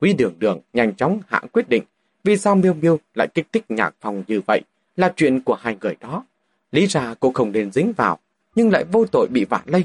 [0.00, 1.82] Quý đường đường nhanh chóng hạ quyết định
[2.24, 4.62] vì sao miêu miêu lại kích thích nhạc phòng như vậy
[4.96, 6.24] là chuyện của hai người đó.
[6.72, 8.18] Lý ra cô không nên dính vào,
[8.54, 9.84] nhưng lại vô tội bị vạ lây.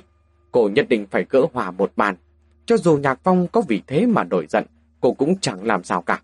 [0.51, 2.15] Cô nhất định phải gỡ hòa một bàn.
[2.65, 4.65] Cho dù nhạc phong có vì thế mà nổi giận,
[5.01, 6.21] cô cũng chẳng làm sao cả.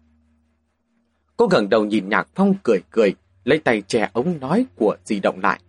[1.37, 5.19] Cô gần đầu nhìn nhạc phong cười cười, lấy tay chè ống nói của di
[5.19, 5.59] động lại.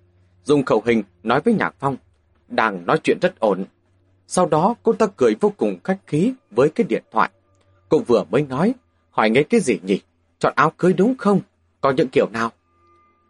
[0.44, 1.96] Dùng khẩu hình nói với nhạc phong,
[2.48, 3.64] đang nói chuyện rất ổn.
[4.26, 7.30] Sau đó cô ta cười vô cùng khách khí với cái điện thoại.
[7.88, 8.74] Cô vừa mới nói,
[9.10, 10.00] hỏi nghe cái gì nhỉ?
[10.38, 11.40] Chọn áo cưới đúng không?
[11.80, 12.50] Có những kiểu nào?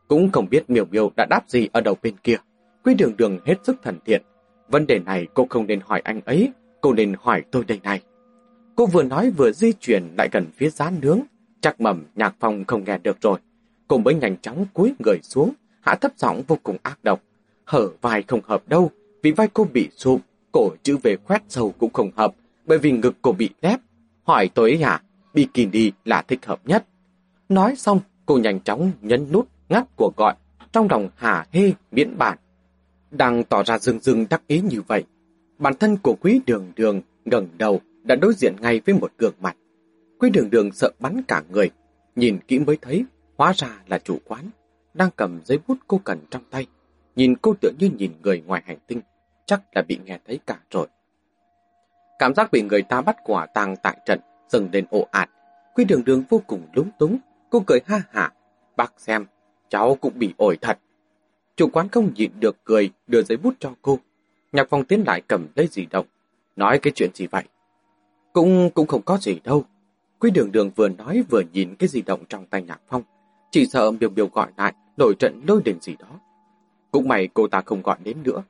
[0.09, 2.36] Cũng không biết miều miều đã đáp gì ở đầu bên kia.
[2.84, 4.22] Quý đường đường hết sức thần thiện.
[4.68, 8.01] Vấn đề này cô không nên hỏi anh ấy, cô nên hỏi tôi đây này.
[8.76, 11.20] Cô vừa nói vừa di chuyển lại gần phía giá nướng.
[11.61, 13.38] Chắc mầm nhạc phong không nghe được rồi.
[13.88, 17.20] Cô mới nhanh chóng cúi người xuống, hạ thấp giọng vô cùng ác độc.
[17.64, 18.90] Hở vai không hợp đâu,
[19.22, 20.20] vì vai cô bị sụp,
[20.53, 22.34] cổ chữ về khoét sâu cũng không hợp,
[22.66, 23.80] bởi vì ngực cô bị lép.
[24.24, 25.03] Hỏi tôi ấy hả,
[25.34, 26.84] bikini là thích hợp nhất.
[27.48, 30.34] Nói xong, cô nhanh chóng nhấn nút ngắt cuộc gọi,
[30.72, 32.38] trong lòng hả hê miễn bản.
[33.11, 35.05] Đang tỏ ra rừng rừng đắc ý như vậy,
[35.59, 39.34] bản thân của quý đường đường ngẩng đầu đã đối diện ngay với một gương
[39.40, 39.57] mặt.
[40.18, 41.70] Quý đường đường sợ bắn cả người,
[42.16, 43.05] nhìn kỹ mới thấy,
[43.36, 44.50] hóa ra là chủ quán,
[44.94, 46.66] đang cầm giấy bút cô cần trong tay.
[47.16, 49.00] Nhìn cô tựa như nhìn người ngoài hành tinh,
[49.47, 50.86] chắc là bị nghe thấy cả rồi.
[52.18, 55.30] Cảm giác bị người ta bắt quả tang tại trận, dâng lên ồ ạt.
[55.74, 57.18] Quy đường đường vô cùng lúng túng,
[57.51, 58.32] cô cười ha hả.
[58.76, 59.26] Bác xem,
[59.68, 60.78] cháu cũng bị ổi thật.
[61.57, 63.99] Chủ quán không nhịn được cười, đưa giấy bút cho cô.
[64.53, 66.07] Nhạc phong tiến lại cầm lấy di động.
[66.57, 67.45] Nói cái chuyện gì vậy?
[68.32, 69.64] Cũng cũng không có gì đâu.
[70.18, 73.03] Quý đường đường vừa nói vừa nhìn cái di động trong tay nhạc phong.
[73.51, 76.20] Chỉ sợ biểu biểu gọi lại, nổi trận lôi đình gì đó.
[76.90, 78.43] Cũng may cô ta không gọi đến nữa.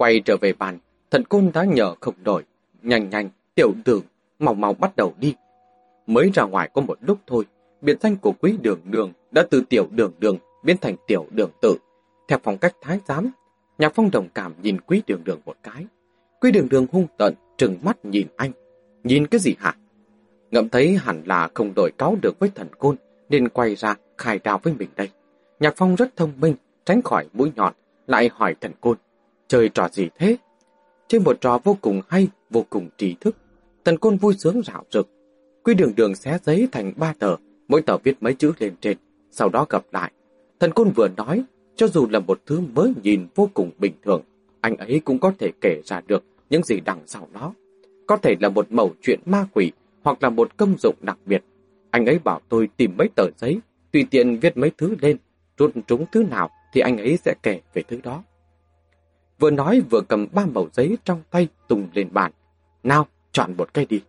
[0.00, 0.78] Quay trở về bàn,
[1.10, 2.44] thần côn đã nhờ không nổi.
[2.82, 4.02] Nhanh nhanh, tiểu đường,
[4.38, 5.34] mau mau bắt đầu đi.
[6.06, 7.44] Mới ra ngoài có một lúc thôi,
[7.80, 11.50] biệt danh của quý đường đường đã từ tiểu đường đường biến thành tiểu đường
[11.62, 11.76] tử.
[12.28, 13.30] Theo phong cách thái giám,
[13.78, 15.86] nhạc phong đồng cảm nhìn quý đường đường một cái.
[16.40, 18.50] Quý đường đường hung tận, trừng mắt nhìn anh.
[19.04, 19.76] Nhìn cái gì hả?
[20.50, 22.96] Ngậm thấy hẳn là không đổi cáo được với thần côn,
[23.28, 25.08] nên quay ra khai đào với mình đây.
[25.60, 27.72] Nhạc phong rất thông minh, tránh khỏi mũi nhọn,
[28.06, 28.96] lại hỏi thần côn.
[29.50, 30.36] Chơi trò gì thế?
[31.08, 33.36] Chơi một trò vô cùng hay, vô cùng trí thức.
[33.84, 35.08] Thần côn vui sướng rạo rực.
[35.64, 37.36] quy đường đường xé giấy thành ba tờ,
[37.68, 38.96] mỗi tờ viết mấy chữ lên trên,
[39.30, 40.12] sau đó gặp lại.
[40.60, 41.44] Thần côn vừa nói,
[41.76, 44.22] cho dù là một thứ mới nhìn vô cùng bình thường,
[44.60, 47.52] anh ấy cũng có thể kể ra được những gì đằng sau nó.
[48.06, 49.72] Có thể là một mẩu chuyện ma quỷ
[50.02, 51.44] hoặc là một công dụng đặc biệt.
[51.90, 53.60] Anh ấy bảo tôi tìm mấy tờ giấy,
[53.92, 55.16] tùy tiện viết mấy thứ lên,
[55.56, 58.22] rút trúng thứ nào thì anh ấy sẽ kể về thứ đó.
[59.40, 62.32] Vừa nói vừa cầm ba mẩu giấy trong tay tung lên bàn.
[62.82, 64.02] Nào, chọn một cây đi.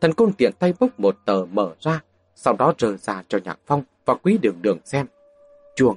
[0.00, 2.02] Thần côn tiện tay bốc một tờ mở ra,
[2.34, 5.06] sau đó rờ ra cho Nhạc Phong và Quý Đường Đường xem.
[5.76, 5.96] Chuông.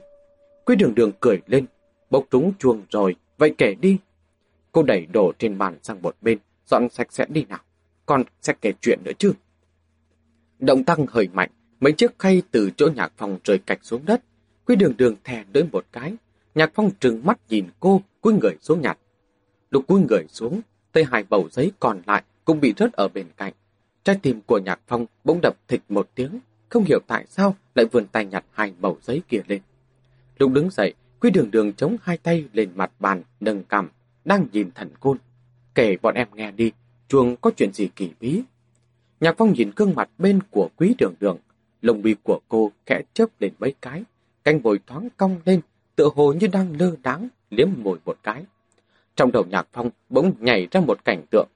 [0.66, 1.66] Quý Đường Đường cười lên,
[2.10, 3.98] bốc trúng chuông rồi, vậy kể đi.
[4.72, 7.60] Cô đẩy đồ trên bàn sang một bên, dọn sạch sẽ đi nào.
[8.06, 9.34] Còn sẽ kể chuyện nữa chứ.
[10.60, 14.24] Động tăng hơi mạnh, mấy chiếc khay từ chỗ Nhạc Phong rơi cạch xuống đất.
[14.66, 16.14] Quý Đường Đường thè đới một cái.
[16.56, 18.98] Nhạc Phong trừng mắt nhìn cô, cúi người xuống nhặt.
[19.72, 23.28] Lúc cúi người xuống, tay hai bầu giấy còn lại cũng bị rớt ở bên
[23.38, 23.54] cạnh.
[24.04, 26.40] Trái tim của Nhạc Phong bỗng đập thịt một tiếng,
[26.70, 29.62] không hiểu tại sao lại vươn tay nhặt hai bầu giấy kia lên.
[30.38, 33.90] Lúc đứng dậy, Quý Đường Đường chống hai tay lên mặt bàn, nâng cằm,
[34.26, 35.18] đang nhìn thần côn.
[35.76, 36.72] Kể bọn em nghe đi,
[37.08, 38.42] chuồng có chuyện gì kỳ bí.
[39.20, 41.38] Nhạc Phong nhìn gương mặt bên của Quý Đường Đường,
[41.82, 44.04] lồng bì của cô khẽ chớp lên mấy cái,
[44.44, 45.62] canh bồi thoáng cong lên,
[45.96, 48.44] tựa hồ như đang lơ đáng, liếm mồi một cái.
[49.16, 51.48] Trong đầu Nhạc Phong bỗng nhảy ra một cảnh tượng.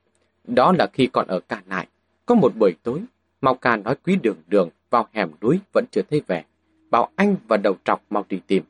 [0.47, 1.87] Đó là khi còn ở Cà Nại,
[2.25, 3.01] có một buổi tối,
[3.41, 6.43] Mao Ca nói quý đường đường vào hẻm núi vẫn chưa thấy về.
[6.89, 8.63] Bảo anh và đầu trọc mau đi tìm.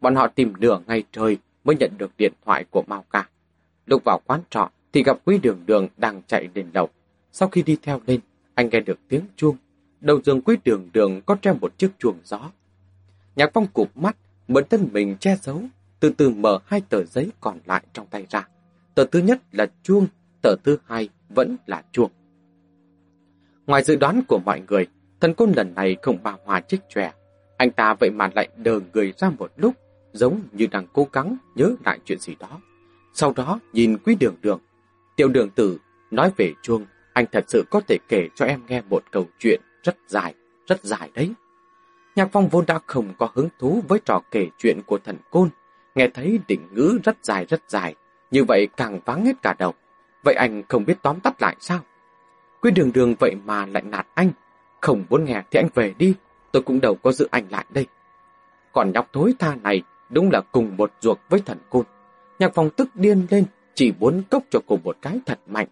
[0.00, 3.28] Bọn họ tìm nửa ngày trời mới nhận được điện thoại của Mao Ca.
[3.86, 6.88] Lúc vào quán trọ thì gặp quý đường đường đang chạy lên lầu.
[7.32, 8.20] Sau khi đi theo lên,
[8.54, 9.56] anh nghe được tiếng chuông.
[10.00, 12.50] Đầu giường quý đường đường có treo một chiếc chuông gió.
[13.36, 14.16] Nhạc phong cụp mắt,
[14.48, 15.62] mượn thân mình che giấu,
[16.00, 18.48] từ từ mở hai tờ giấy còn lại trong tay ra.
[18.94, 20.06] Tờ thứ nhất là chuông,
[20.42, 22.10] tờ thứ hai vẫn là chuông.
[23.66, 24.86] Ngoài dự đoán của mọi người,
[25.20, 27.12] thần côn lần này không bao hòa trích chòe.
[27.56, 29.74] Anh ta vậy mà lại đờ người ra một lúc,
[30.12, 32.60] giống như đang cố gắng nhớ lại chuyện gì đó.
[33.12, 34.60] Sau đó nhìn quý đường đường.
[35.16, 35.78] Tiểu đường tử
[36.10, 39.60] nói về chuông, anh thật sự có thể kể cho em nghe một câu chuyện
[39.82, 40.34] rất dài,
[40.66, 41.30] rất dài đấy.
[42.16, 45.48] Nhạc phong vốn đã không có hứng thú với trò kể chuyện của thần côn.
[45.94, 47.94] Nghe thấy đỉnh ngữ rất dài rất dài,
[48.30, 49.74] như vậy càng vắng hết cả đầu.
[50.24, 51.80] vậy anh không biết tóm tắt lại sao?
[52.60, 54.30] Quý đường đường vậy mà lại nạt anh.
[54.80, 56.14] Không muốn nghe thì anh về đi,
[56.52, 57.86] tôi cũng đâu có giữ anh lại đây.
[58.72, 61.84] Còn nhóc thối tha này đúng là cùng một ruột với thần côn.
[62.38, 63.44] Nhạc phong tức điên lên,
[63.74, 65.66] chỉ muốn cốc cho cô một cái thật mạnh.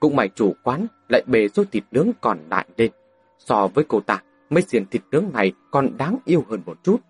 [0.00, 2.90] Cũng mày chủ quán lại bề số thịt nướng còn lại lên.
[3.38, 4.22] So với cô ta,
[4.54, 7.00] mấy xiên thịt nướng này còn đáng yêu hơn một chút.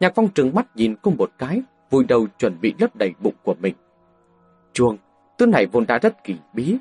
[0.00, 3.34] Nhạc phong trừng mắt nhìn cô một cái, vui đầu chuẩn bị lấp đầy bụng
[3.42, 3.74] của mình.
[4.72, 4.96] Chuông,
[5.38, 6.76] thứ này vốn đã rất kỳ bí.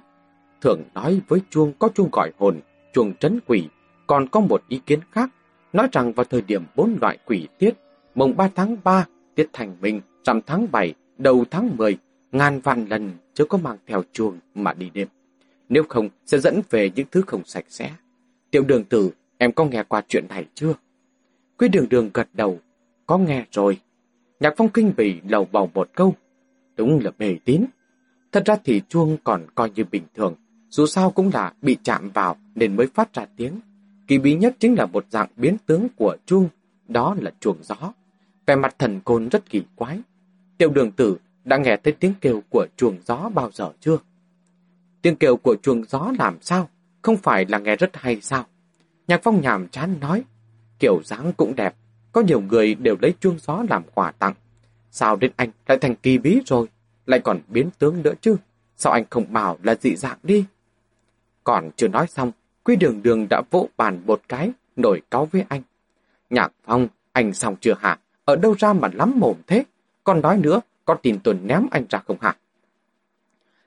[0.61, 2.59] Thường nói với chuông có chuông gọi hồn,
[2.93, 3.67] chuông trấn quỷ,
[4.07, 5.29] còn có một ý kiến khác,
[5.73, 7.73] nói rằng vào thời điểm bốn loại quỷ tiết,
[8.15, 9.05] mùng 3 tháng 3,
[9.35, 11.97] tiết thành minh, rằm tháng 7, đầu tháng 10,
[12.31, 15.07] ngàn vạn lần chưa có mang theo chuông mà đi đêm.
[15.69, 17.91] Nếu không, sẽ dẫn về những thứ không sạch sẽ.
[18.51, 20.73] Tiểu đường tử, em có nghe qua chuyện này chưa?
[21.57, 22.59] Quý đường đường gật đầu,
[23.07, 23.79] có nghe rồi.
[24.39, 26.15] Nhạc phong kinh bỉ lầu bầu một câu.
[26.75, 27.65] Đúng là mê tín.
[28.31, 30.35] Thật ra thì chuông còn coi như bình thường,
[30.69, 33.59] dù sao cũng là bị chạm vào nên mới phát ra tiếng.
[34.07, 36.49] Kỳ bí nhất chính là một dạng biến tướng của chuông,
[36.87, 37.93] đó là chuồng gió.
[38.45, 39.99] Vẻ mặt thần côn rất kỳ quái.
[40.57, 43.97] Tiểu đường tử đã nghe thấy tiếng kêu của chuồng gió bao giờ chưa?
[45.01, 46.69] Tiếng kêu của chuồng gió làm sao?
[47.01, 48.45] Không phải là nghe rất hay sao?
[49.09, 50.23] Nhạc phong nhàm chán nói,
[50.79, 51.75] kiểu dáng cũng đẹp,
[52.11, 54.33] có nhiều người đều lấy chuông gió làm quà tặng.
[54.91, 56.67] Sao đến anh lại thành kỳ bí rồi,
[57.05, 58.35] lại còn biến tướng nữa chứ?
[58.77, 60.45] Sao anh không bảo là dị dạng đi?
[61.43, 62.31] Còn chưa nói xong,
[62.63, 65.61] Quy đường đường đã vỗ bàn một cái, nổi cáo với anh.
[66.29, 67.99] Nhạc phong, anh xong chưa hả?
[68.25, 69.63] Ở đâu ra mà lắm mồm thế?
[70.03, 72.35] Còn nói nữa, con tin tuần ném anh ra không hả?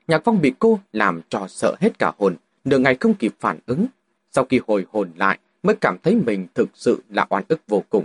[0.09, 3.59] Nhạc phong bị cô làm trò sợ hết cả hồn, nửa ngày không kịp phản
[3.67, 3.87] ứng.
[4.33, 7.83] Sau khi hồi hồn lại, mới cảm thấy mình thực sự là oan ức vô
[7.91, 8.05] cùng.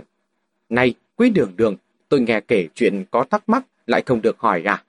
[0.68, 1.76] Này, quý đường đường,
[2.08, 4.84] tôi nghe kể chuyện có thắc mắc lại không được hỏi à?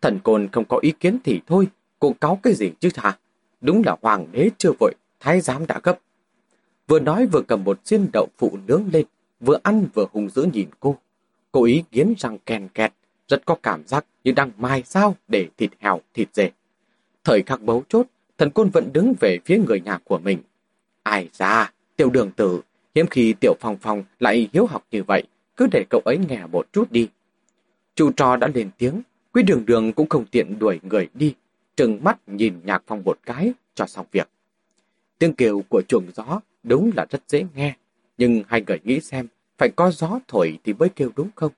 [0.00, 1.68] Thần côn không có ý kiến thì thôi,
[1.98, 3.18] cô cáo cái gì chứ hả?
[3.60, 5.98] Đúng là hoàng đế chưa vội, thái giám đã gấp.
[6.88, 9.06] Vừa nói vừa cầm một xiên đậu phụ nướng lên,
[9.40, 10.96] vừa ăn vừa hùng dữ nhìn cô.
[11.52, 12.92] Cô ý kiến răng kèn kẹt,
[13.28, 16.50] rất có cảm giác như đang mai sao để thịt heo, thịt dê.
[17.24, 18.06] Thời khắc bấu chốt,
[18.38, 20.38] thần côn vẫn đứng về phía người nhà của mình.
[21.12, 22.60] Ai ra, tiểu đường tử,
[22.94, 25.22] hiếm khi tiểu phong phong lại hiếu học như vậy,
[25.56, 27.08] cứ để cậu ấy nghe một chút đi.
[27.94, 29.02] Chủ trò đã lên tiếng,
[29.32, 31.34] quý đường đường cũng không tiện đuổi người đi,
[31.76, 34.28] trừng mắt nhìn nhạc phong một cái cho xong việc.
[35.18, 37.76] Tiếng kêu của chuồng gió đúng là rất dễ nghe,
[38.18, 39.26] nhưng hai người nghĩ xem,
[39.58, 41.52] phải có gió thổi thì mới kêu đúng không?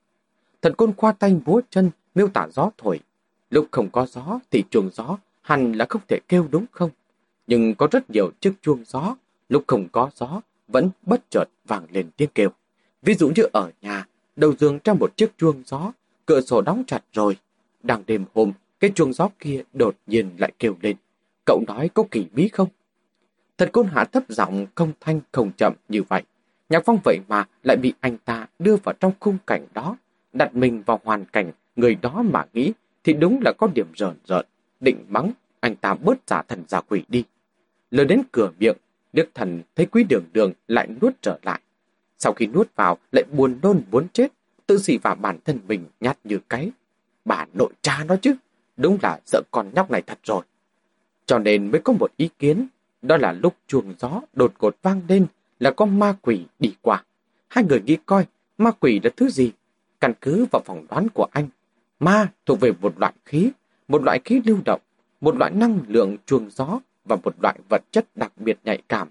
[0.63, 3.01] Thần côn khoa tay búa chân miêu tả gió thổi.
[3.51, 6.91] Lúc không có gió thì chuồng gió hẳn là không thể kêu đúng không?
[7.47, 9.17] Nhưng có rất nhiều chiếc chuông gió,
[9.49, 12.49] lúc không có gió vẫn bất chợt vang lên tiếng kêu.
[13.03, 15.93] Ví dụ như ở nhà, đầu giường trong một chiếc chuông gió,
[16.27, 17.37] cửa sổ đóng chặt rồi.
[17.83, 20.97] Đang đêm hôm, cái chuông gió kia đột nhiên lại kêu lên.
[21.47, 22.69] Cậu nói có kỳ bí không?
[23.59, 26.23] Thật côn hạ thấp giọng không thanh không chậm như vậy.
[26.69, 29.97] Nhạc phong vậy mà lại bị anh ta đưa vào trong khung cảnh đó,
[30.33, 32.73] đặt mình vào hoàn cảnh người đó mà nghĩ
[33.05, 34.47] thì đúng là có điểm rợn rợn,
[34.81, 37.25] định mắng anh ta bớt giả thần giả quỷ đi.
[37.91, 38.77] Lời đến cửa miệng,
[39.15, 41.61] Đức thần thấy quý đường đường lại nuốt trở lại.
[42.19, 44.33] Sau khi nuốt vào lại buồn nôn muốn chết,
[44.67, 46.71] tự xỉ vào bản thân mình nhát như cái.
[47.25, 48.35] Bà nội cha nó chứ,
[48.77, 50.45] đúng là sợ con nhóc này thật rồi.
[51.27, 52.67] Cho nên mới có một ý kiến
[53.03, 55.27] đó là lúc chuồng gió đột ngột vang lên
[55.61, 57.05] là có ma quỷ đi qua.
[57.49, 58.27] Hai người nghĩ coi
[58.59, 59.53] ma quỷ là thứ gì.
[60.01, 61.49] Căn cứ vào phỏng đoán của anh,
[62.01, 63.51] ma thuộc về một loại khí,
[63.89, 64.81] một loại khí lưu động,
[65.21, 69.09] một loại năng lượng chuồng gió và một loại vật chất đặc biệt nhạy cảm.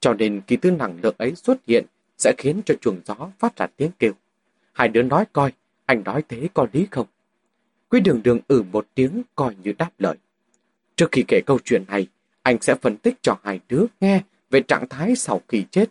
[0.00, 1.84] Cho nên khi thứ năng lượng ấy xuất hiện
[2.18, 4.12] sẽ khiến cho chuồng gió phát ra tiếng kêu.
[4.72, 5.52] Hai đứa nói coi,
[5.86, 7.06] anh nói thế có lý không?
[7.88, 10.16] Quý đường đường ử một tiếng coi như đáp lời.
[10.96, 12.06] Trước khi kể câu chuyện này,
[12.42, 15.90] anh sẽ phân tích cho hai đứa nghe về trạng thái sau khi chết.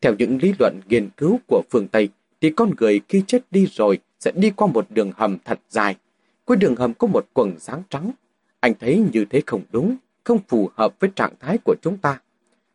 [0.00, 2.08] Theo những lý luận nghiên cứu của phương Tây,
[2.40, 5.96] thì con người khi chết đi rồi sẽ đi qua một đường hầm thật dài.
[6.44, 8.10] Cuối đường hầm có một quần sáng trắng.
[8.60, 12.20] Anh thấy như thế không đúng, không phù hợp với trạng thái của chúng ta.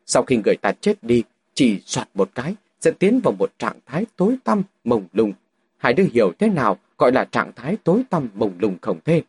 [0.06, 1.22] Sau khi người ta chết đi,
[1.54, 5.32] chỉ soạt một cái, sẽ tiến vào một trạng thái tối tăm, mông lung.
[5.76, 9.22] Hai đứa hiểu thế nào gọi là trạng thái tối tăm mông lung không thế.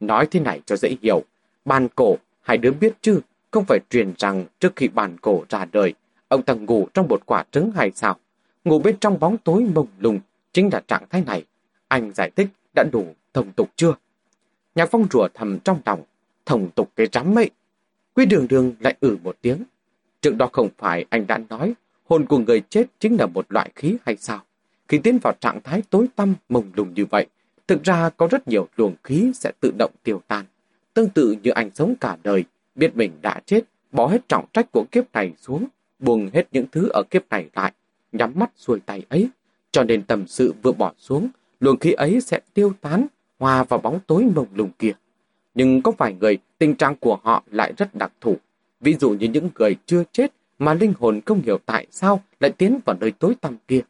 [0.00, 1.22] Nói thế này cho dễ hiểu.
[1.64, 5.64] Bàn cổ Hai đứa biết chứ, không phải truyền rằng trước khi bàn cổ ra
[5.72, 5.94] đời,
[6.28, 8.16] ông ta ngủ trong một quả trứng hay sao?
[8.64, 10.20] Ngủ bên trong bóng tối mông lung
[10.52, 11.44] chính là trạng thái này.
[11.88, 13.94] Anh giải thích đã đủ thông tục chưa?
[14.74, 16.02] Nhạc phong rùa thầm trong lòng,
[16.46, 17.50] thông tục cái rắm ấy.
[18.14, 19.62] Quý đường đường lại ử một tiếng.
[20.20, 21.74] Trước đó không phải anh đã nói
[22.04, 24.42] hồn của người chết chính là một loại khí hay sao?
[24.88, 27.26] Khi tiến vào trạng thái tối tăm mông lung như vậy,
[27.68, 30.44] thực ra có rất nhiều luồng khí sẽ tự động tiêu tan
[30.96, 32.44] tương tự như anh sống cả đời,
[32.74, 33.60] biết mình đã chết,
[33.92, 35.66] bỏ hết trọng trách của kiếp này xuống,
[35.98, 37.72] buông hết những thứ ở kiếp này lại,
[38.12, 39.28] nhắm mắt xuôi tay ấy,
[39.72, 41.28] cho nên tầm sự vừa bỏ xuống,
[41.60, 43.06] luồng khí ấy sẽ tiêu tán,
[43.38, 44.92] hòa vào bóng tối mông lung kia.
[45.56, 48.36] Nhưng có vài người, tình trạng của họ lại rất đặc thù.
[48.80, 52.50] Ví dụ như những người chưa chết mà linh hồn không hiểu tại sao lại
[52.50, 53.80] tiến vào nơi tối tăm kia.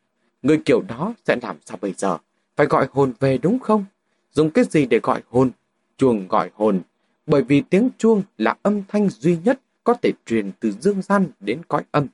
[0.43, 2.19] Người kiểu đó sẽ làm sao bây giờ?
[2.57, 3.85] Phải gọi hồn về đúng không?
[4.33, 5.51] Dùng cái gì để gọi hồn?
[5.97, 6.81] Chuông gọi hồn.
[7.27, 11.27] Bởi vì tiếng chuông là âm thanh duy nhất có thể truyền từ dương gian
[11.41, 12.07] đến cõi âm.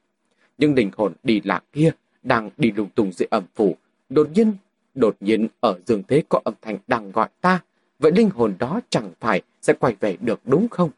[0.58, 1.90] Nhưng linh hồn đi lạc kia
[2.22, 3.76] đang đi lung tung dưới âm phủ.
[4.08, 4.52] Đột nhiên,
[4.94, 7.60] đột nhiên ở dương thế có âm thanh đang gọi ta.
[8.02, 10.90] Vậy linh hồn đó chẳng phải sẽ quay về được đúng không?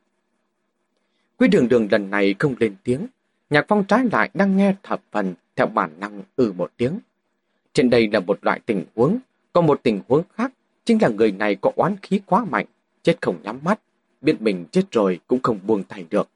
[1.39, 3.07] Quý đường đường lần này không lên tiếng.
[3.51, 6.99] Nhạc phong trái lại đang nghe thập phần theo bản năng ừ một tiếng.
[7.73, 9.19] Trên đây là một loại tình huống.
[9.53, 10.53] Còn một tình huống khác
[10.85, 12.67] chính là người này có oán khí quá mạnh,
[13.03, 13.81] chết không nhắm mắt,
[14.21, 16.29] biết mình chết rồi cũng không buông tay được.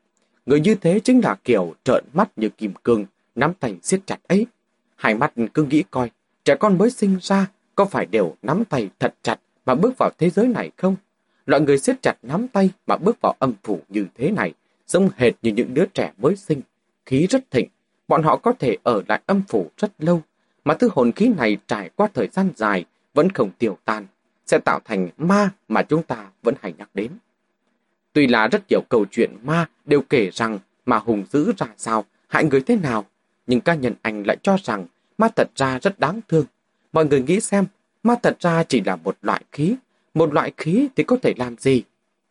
[0.46, 3.04] Người như thế chính là kiểu trợn mắt như kim cương,
[3.34, 4.46] nắm tay siết chặt ấy.
[4.96, 6.10] Hai mắt cứ nghĩ coi,
[6.44, 10.10] trẻ con mới sinh ra có phải đều nắm tay thật chặt mà bước vào
[10.18, 10.96] thế giới này không?
[11.46, 14.52] Loại người siết chặt nắm tay mà bước vào âm phủ như thế này,
[14.86, 16.60] giống hệt như những đứa trẻ mới sinh,
[17.06, 17.68] khí rất thịnh.
[18.08, 20.22] Bọn họ có thể ở lại âm phủ rất lâu,
[20.64, 24.06] mà thứ hồn khí này trải qua thời gian dài vẫn không tiêu tan,
[24.46, 27.12] sẽ tạo thành ma mà chúng ta vẫn hay nhắc đến.
[28.12, 32.04] Tuy là rất nhiều câu chuyện ma đều kể rằng mà hùng dữ ra sao,
[32.28, 33.04] hại người thế nào,
[33.46, 34.86] nhưng cá nhân anh lại cho rằng
[35.18, 36.44] ma thật ra rất đáng thương.
[36.92, 37.64] Mọi người nghĩ xem,
[38.03, 39.76] ma thật ra chỉ là một loại khí,
[40.14, 41.82] một loại khí thì có thể làm gì?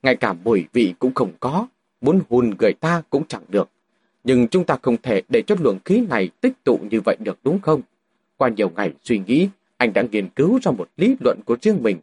[0.03, 1.67] Ngay cả mùi vị cũng không có,
[2.01, 3.69] muốn hùn người ta cũng chẳng được.
[4.23, 7.37] Nhưng chúng ta không thể để cho luồng khí này tích tụ như vậy được
[7.43, 7.81] đúng không?
[8.37, 11.83] Qua nhiều ngày suy nghĩ, anh đã nghiên cứu ra một lý luận của riêng
[11.83, 11.97] mình.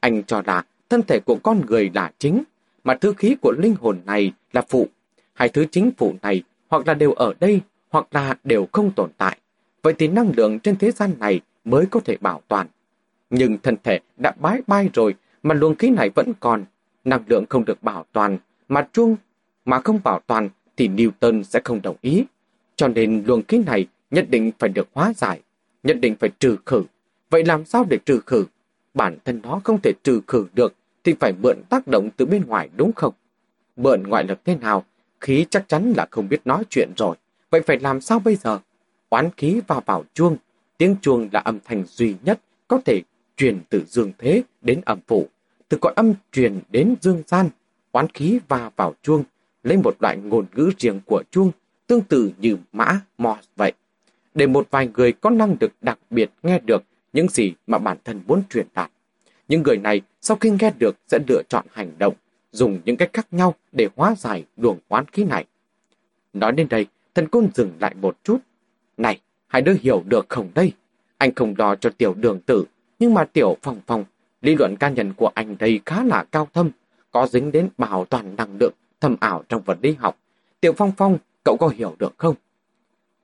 [0.00, 2.42] Anh cho là thân thể của con người là chính,
[2.84, 4.88] mà thứ khí của linh hồn này là phụ.
[5.34, 7.60] Hai thứ chính phụ này hoặc là đều ở đây,
[7.90, 9.38] hoặc là đều không tồn tại.
[9.82, 12.66] Vậy thì năng lượng trên thế gian này mới có thể bảo toàn.
[13.36, 16.64] Nhưng thân thể đã bái bay rồi mà luồng khí này vẫn còn.
[17.04, 19.16] Năng lượng không được bảo toàn, mà chuông
[19.64, 22.24] mà không bảo toàn thì Newton sẽ không đồng ý.
[22.76, 25.40] Cho nên luồng khí này nhất định phải được hóa giải,
[25.82, 26.82] nhất định phải trừ khử.
[27.30, 28.44] Vậy làm sao để trừ khử?
[28.94, 30.74] Bản thân nó không thể trừ khử được
[31.04, 33.14] thì phải mượn tác động từ bên ngoài đúng không?
[33.76, 34.84] Mượn ngoại lực thế nào?
[35.20, 37.16] Khí chắc chắn là không biết nói chuyện rồi.
[37.50, 38.58] Vậy phải làm sao bây giờ?
[39.08, 40.36] Oán khí vào vào chuông.
[40.78, 43.02] Tiếng chuông là âm thanh duy nhất có thể
[43.36, 45.28] truyền từ dương thế đến âm phủ.
[45.68, 47.48] Từ cõi âm truyền đến dương gian.
[47.92, 49.24] Oán khí va vào chuông
[49.62, 51.52] lấy một loại ngôn ngữ riêng của chuông
[51.86, 53.72] tương tự như mã, mò vậy.
[54.34, 56.82] Để một vài người có năng lực đặc biệt nghe được
[57.12, 58.90] những gì mà bản thân muốn truyền đạt.
[59.48, 62.14] Những người này sau khi nghe được sẽ lựa chọn hành động,
[62.52, 65.44] dùng những cách khác nhau để hóa giải luồng oán khí này.
[66.32, 68.38] Nói đến đây, thần côn dừng lại một chút.
[68.96, 70.72] Này, hai đứa hiểu được không đây?
[71.18, 72.64] Anh không lo cho tiểu đường tử,
[72.98, 74.04] nhưng mà tiểu phòng phòng,
[74.42, 76.70] lý luận cá nhân của anh đây khá là cao thâm,
[77.10, 80.18] có dính đến bảo toàn năng lượng thầm ảo trong vật lý học.
[80.60, 82.34] Tiểu Phong Phong, cậu có hiểu được không?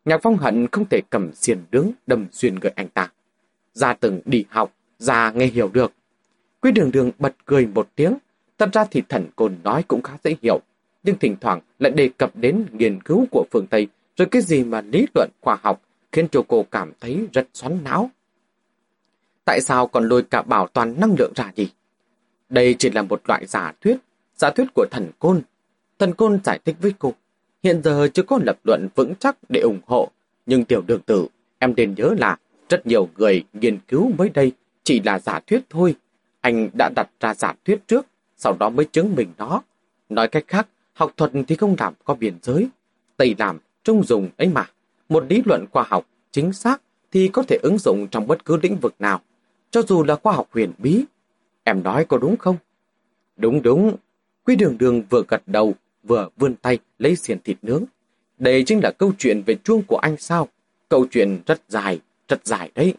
[0.04, 3.10] Nhạc Phong hận không thể cầm xiên đứng đâm xuyên người anh ta.
[3.74, 5.92] Ra từng đi học, ra nghe hiểu được.
[6.60, 8.14] Quý đường đường bật cười một tiếng,
[8.58, 10.60] thật ra thì thần côn nói cũng khá dễ hiểu,
[11.02, 14.64] nhưng thỉnh thoảng lại đề cập đến nghiên cứu của phương Tây, rồi cái gì
[14.64, 18.10] mà lý luận khoa học khiến cho cô cảm thấy rất xoắn não.
[19.50, 21.68] Tại sao còn lôi cả bảo toàn năng lượng ra gì?
[22.48, 23.96] Đây chỉ là một loại giả thuyết,
[24.36, 25.42] giả thuyết của thần côn.
[25.98, 27.14] Thần côn giải thích với cô,
[27.62, 30.10] hiện giờ chưa có lập luận vững chắc để ủng hộ,
[30.46, 31.26] nhưng tiểu đường tử,
[31.58, 32.36] em nên nhớ là
[32.68, 34.52] rất nhiều người nghiên cứu mới đây
[34.84, 35.94] chỉ là giả thuyết thôi.
[36.40, 39.62] Anh đã đặt ra giả thuyết trước, sau đó mới chứng minh nó.
[40.08, 42.68] Nói cách khác, học thuật thì không làm có biên giới.
[43.16, 44.70] Tây làm, trung dùng ấy mà.
[45.08, 46.82] Một lý luận khoa học chính xác
[47.12, 49.20] thì có thể ứng dụng trong bất cứ lĩnh vực nào,
[49.70, 51.04] cho dù là khoa học huyền bí.
[51.64, 52.56] Em nói có đúng không?
[53.36, 53.96] Đúng đúng.
[54.44, 57.84] Quý đường đường vừa gật đầu, vừa vươn tay lấy xiên thịt nướng.
[58.38, 60.48] Đây chính là câu chuyện về chuông của anh sao?
[60.88, 62.94] Câu chuyện rất dài, rất dài đấy.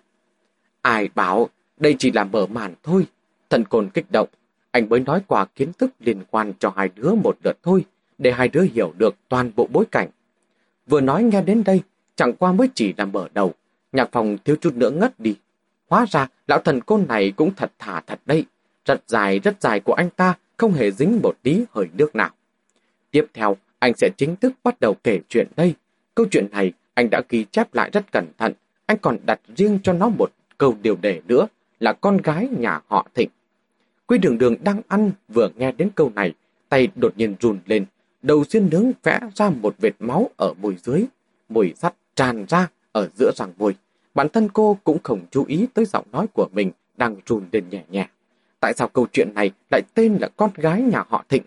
[0.82, 3.08] Ai bảo đây chỉ là mở màn thôi.
[3.50, 4.28] Thần côn kích động.
[4.72, 7.86] Anh mới nói qua kiến thức liên quan cho hai đứa một lượt thôi,
[8.18, 10.10] để hai đứa hiểu được toàn bộ bối cảnh.
[10.88, 11.82] Vừa nói nghe đến đây,
[12.16, 13.54] chẳng qua mới chỉ là mở đầu.
[13.92, 15.36] Nhạc phòng thiếu chút nữa ngất đi.
[15.92, 18.46] Hóa ra, lão thần côn này cũng thật thà thật đây,
[18.86, 22.30] Rất dài, rất dài của anh ta, không hề dính một tí hơi nước nào.
[23.12, 25.76] Tiếp theo, anh sẽ chính thức bắt đầu kể chuyện đây.
[26.16, 28.54] Câu chuyện này anh đã ghi chép lại rất cẩn thận.
[28.86, 31.48] Anh còn đặt riêng cho nó một câu điều đề nữa
[31.80, 33.30] là con gái nhà họ Thịnh.
[34.08, 36.34] Quy đường đường đang ăn vừa nghe đến câu này
[36.70, 37.86] tay đột nhiên run lên,
[38.22, 41.06] đầu xiên nướng vẽ ra một vệt máu ở môi dưới,
[41.50, 43.76] mùi sắt tràn ra ở giữa răng môi.
[44.14, 47.70] Bản thân cô cũng không chú ý tới giọng nói của mình đang run lên
[47.70, 48.07] nhẹ nhẹ.
[48.59, 51.43] Tại sao câu chuyện này lại tên là con gái nhà họ Thịnh?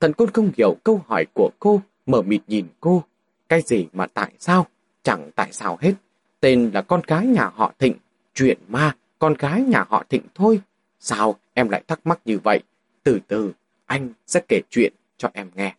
[0.00, 3.04] Thần côn không hiểu câu hỏi của cô, mở mịt nhìn cô.
[3.48, 4.66] Cái gì mà tại sao?
[5.02, 5.92] Chẳng tại sao hết.
[6.40, 7.94] Tên là con gái nhà họ Thịnh.
[8.34, 10.60] Chuyện ma, con gái nhà họ Thịnh thôi.
[11.00, 12.60] Sao em lại thắc mắc như vậy?
[13.02, 13.52] Từ từ,
[13.86, 15.74] anh sẽ kể chuyện cho em nghe.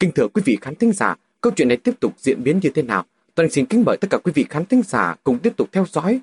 [0.00, 2.70] Kính thưa quý vị khán thính giả, câu chuyện này tiếp tục diễn biến như
[2.74, 3.04] thế nào?
[3.34, 5.84] Toàn xin kính mời tất cả quý vị khán thính giả cùng tiếp tục theo
[5.92, 6.20] dõi